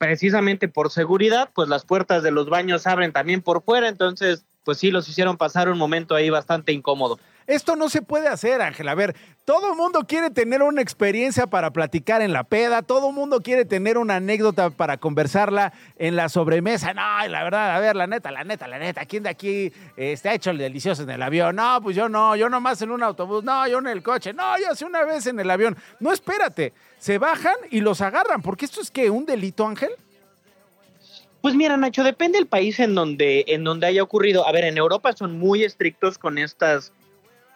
[0.00, 4.78] precisamente por seguridad, pues las puertas de los baños abren también por fuera, entonces pues
[4.78, 7.18] sí, los hicieron pasar un momento ahí bastante incómodo.
[7.46, 8.88] Esto no se puede hacer, Ángel.
[8.88, 13.40] A ver, todo mundo quiere tener una experiencia para platicar en la peda, todo mundo
[13.40, 16.94] quiere tener una anécdota para conversarla en la sobremesa.
[16.94, 20.28] No, la verdad, a ver, la neta, la neta, la neta, ¿quién de aquí este,
[20.28, 21.56] ha hecho el delicioso en el avión?
[21.56, 24.58] No, pues yo no, yo nomás en un autobús, no, yo en el coche, no,
[24.58, 25.76] yo hace una vez en el avión.
[25.98, 29.90] No, espérate, se bajan y los agarran, porque esto es que un delito, Ángel.
[31.40, 34.46] Pues mira, Nacho, depende del país en donde, en donde haya ocurrido.
[34.46, 36.92] A ver, en Europa son muy estrictos con estas,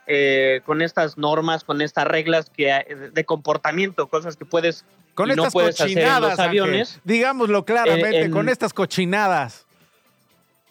[0.06, 4.84] eh, con estas normas, con estas reglas que de comportamiento, cosas que puedes
[5.14, 6.44] Con y no estas puedes hacer en cochinadas, Ángel.
[6.48, 7.00] aviones.
[7.04, 9.66] Digámoslo claramente, Eh, en- con estas cochinadas.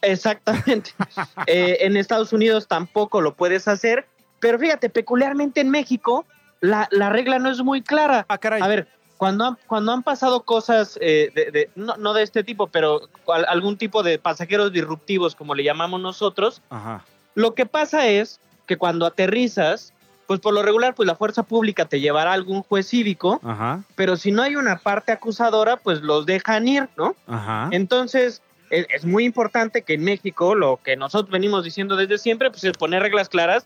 [0.02, 0.92] Exactamente.
[1.48, 4.06] Eh, en Estados Unidos tampoco lo puedes hacer,
[4.40, 6.26] pero fíjate, peculiarmente en México
[6.62, 8.26] la, la regla no es muy clara.
[8.28, 12.44] A ver, cuando han, cuando han pasado cosas, eh, de, de- no, no de este
[12.44, 17.04] tipo, pero al- algún tipo de pasajeros disruptivos, como le llamamos nosotros, Ajá.
[17.36, 19.94] lo que pasa es que cuando aterrizas,
[20.28, 23.84] pues por lo regular, pues la fuerza pública te llevará a algún juez cívico, Ajá.
[23.96, 27.16] pero si no hay una parte acusadora, pues los dejan ir, ¿no?
[27.28, 27.70] Ajá.
[27.72, 32.50] Entonces, es, es muy importante que en México, lo que nosotros venimos diciendo desde siempre,
[32.50, 33.66] pues es poner reglas claras,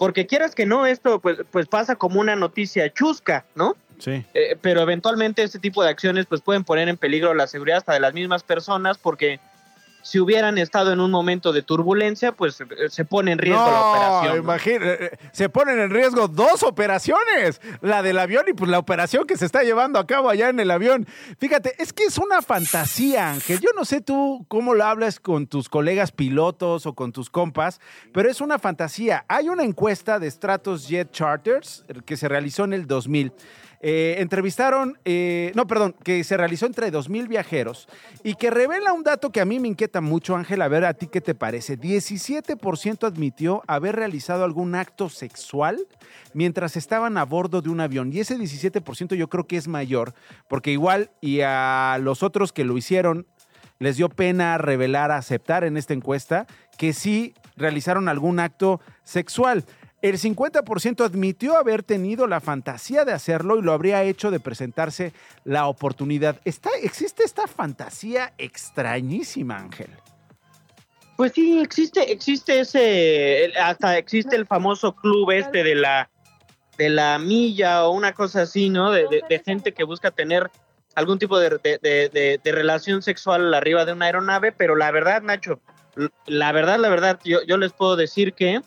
[0.00, 3.76] porque quieras que no, esto pues, pues pasa como una noticia chusca, ¿no?
[3.98, 4.24] Sí.
[4.32, 7.92] Eh, pero eventualmente este tipo de acciones pues pueden poner en peligro la seguridad hasta
[7.92, 9.40] de las mismas personas, porque
[10.02, 13.80] si hubieran estado en un momento de turbulencia, pues eh, se pone en riesgo la
[13.90, 14.36] operación.
[14.36, 14.42] ¿no?
[14.42, 19.26] imagina- eh, se ponen en riesgo dos operaciones, la del avión y pues la operación
[19.26, 21.06] que se está llevando a cabo allá en el avión.
[21.38, 23.60] Fíjate, es que es una fantasía, Ángel.
[23.60, 27.80] Yo no sé tú cómo lo hablas con tus colegas pilotos o con tus compas,
[28.12, 29.24] pero es una fantasía.
[29.28, 33.32] Hay una encuesta de Stratos Jet Charters eh, que se realizó en el 2000.
[33.82, 37.88] Eh, entrevistaron, eh, no, perdón, que se realizó entre 2.000 viajeros
[38.22, 40.92] y que revela un dato que a mí me inquieta mucho, Ángel, a ver a
[40.92, 41.78] ti qué te parece.
[41.78, 45.78] 17% admitió haber realizado algún acto sexual
[46.34, 48.12] mientras estaban a bordo de un avión.
[48.12, 50.12] Y ese 17% yo creo que es mayor,
[50.46, 53.26] porque igual y a los otros que lo hicieron
[53.78, 59.64] les dio pena revelar, aceptar en esta encuesta que sí realizaron algún acto sexual.
[60.02, 65.12] El 50% admitió haber tenido la fantasía de hacerlo y lo habría hecho de presentarse
[65.44, 66.40] la oportunidad.
[66.46, 69.90] Está, ¿Existe esta fantasía extrañísima, Ángel?
[71.16, 76.08] Pues sí, existe, existe ese, hasta existe el famoso club este de la,
[76.78, 78.90] de la milla o una cosa así, ¿no?
[78.90, 80.50] De, gente que busca tener
[80.94, 85.60] algún tipo de, relación sexual arriba de una aeronave, pero la verdad, Nacho,
[86.24, 88.62] la verdad, la verdad, yo les puedo decir que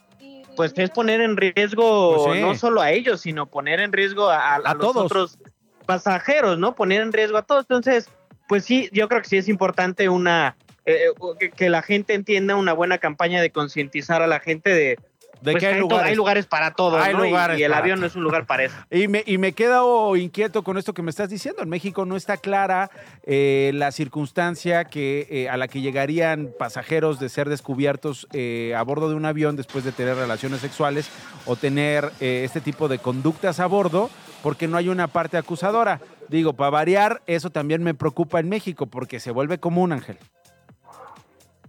[0.55, 2.41] pues es poner en riesgo Pues sí.
[2.41, 5.05] no solo a ellos, sino poner en riesgo a, a- a los todos.
[5.05, 5.37] otros
[5.85, 6.75] pasajeros, ¿no?
[6.75, 7.61] Poner en riesgo a todos.
[7.63, 8.09] Entonces,
[8.47, 11.05] pues sí, yo creo que sí es importante una eh,
[11.39, 14.99] que, que la gente entienda una buena campaña de concientizar a la gente de,
[15.41, 16.09] De pues, que hay lugares.
[16.09, 17.25] hay lugares para Hay ¿no?
[17.25, 18.75] Y- lugares y, el avión no es un lugar para eso.
[18.89, 21.63] Y me, y me quedo inquieto con esto que me estás diciendo.
[21.63, 22.89] En México no está clara
[23.23, 28.81] eh, la circunstancia que, eh, a la que llegarían pasajeros de ser descubiertos eh, a
[28.83, 31.09] bordo de un avión después de tener relaciones sexuales
[31.45, 34.09] o tener este tipo de conductas a bordo,
[34.41, 35.99] porque no hay una parte acusadora.
[36.29, 40.17] Digo, para variar, eso también me preocupa en México, porque se vuelve común, Ángel.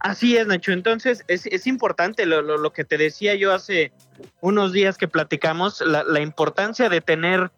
[0.05, 0.71] Así es, Nacho.
[0.73, 3.91] Entonces, es, es importante lo, lo- lo que te decía yo hace
[4.43, 7.51] unos días que platicamos, la, la importancia de tener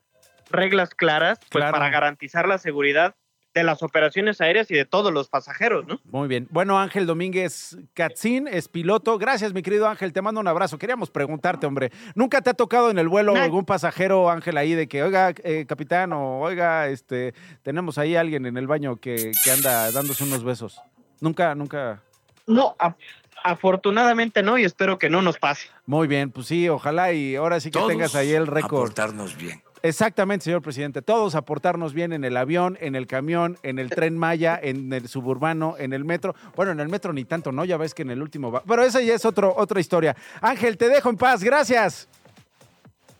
[0.51, 1.73] reglas claras pues, Claro.
[1.73, 3.17] para garantizar la seguridad
[3.53, 5.99] de las operaciones aéreas y de todos los pasajeros, ¿no?
[6.05, 6.47] Muy bien.
[6.51, 9.19] Bueno, Ángel Domínguez Catzín es piloto.
[9.19, 10.13] Gracias, mi querido Ángel.
[10.13, 10.79] Te mando un abrazo.
[10.79, 11.91] Queríamos preguntarte, hombre.
[12.15, 15.65] ¿Nunca te ha tocado en el vuelo algún pasajero, Ángel, ahí de que, oiga, eh,
[15.67, 20.45] capitán, o oiga, este, tenemos ahí alguien en el baño que, que anda dándose unos
[20.45, 20.81] besos?
[21.21, 22.03] Nunca, nunca.
[22.47, 22.97] No, a-
[23.45, 25.69] afortunadamente no, y espero que no nos pase.
[25.87, 28.81] Muy bien, pues sí, ojalá y ahora sí que Todos tengas ahí el récord.
[28.83, 29.63] Aportarnos bien.
[29.83, 31.01] Exactamente, señor presidente.
[31.01, 35.07] Todos aportarnos bien en el avión, en el camión, en el tren Maya, en el
[35.07, 36.35] suburbano, en el metro.
[36.57, 37.65] Bueno, en el metro ni tanto, ¿no?
[37.65, 38.63] Ya ves que en el último va.
[38.67, 40.17] Pero esa ya es otro, otra historia.
[40.41, 41.45] Ángel, te dejo en paz.
[41.45, 42.09] Gracias.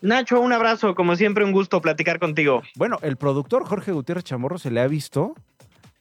[0.01, 2.63] Nacho, un abrazo, como siempre, un gusto platicar contigo.
[2.75, 5.35] Bueno, el productor Jorge Gutiérrez Chamorro se le ha visto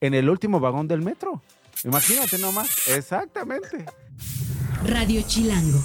[0.01, 1.41] en el último vagón del metro.
[1.84, 2.88] Imagínate nomás.
[2.88, 3.86] Exactamente.
[4.86, 5.84] Radio Chilango.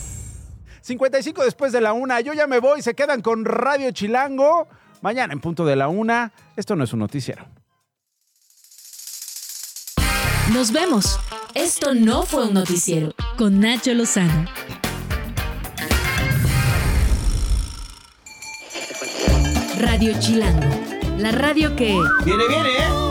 [0.83, 2.21] 55 después de la una.
[2.21, 2.83] Yo ya me voy.
[2.83, 4.69] Se quedan con Radio Chilango.
[5.03, 6.33] Mañana en punto de la una.
[6.57, 7.47] Esto no es un noticiero.
[10.53, 11.19] Nos vemos.
[11.55, 13.15] Esto no fue un noticiero.
[13.37, 14.47] Con Nacho Lozano.
[19.79, 20.91] Radio Chilango.
[21.19, 21.97] La radio que...
[22.25, 23.10] Viene, viene, ¿eh?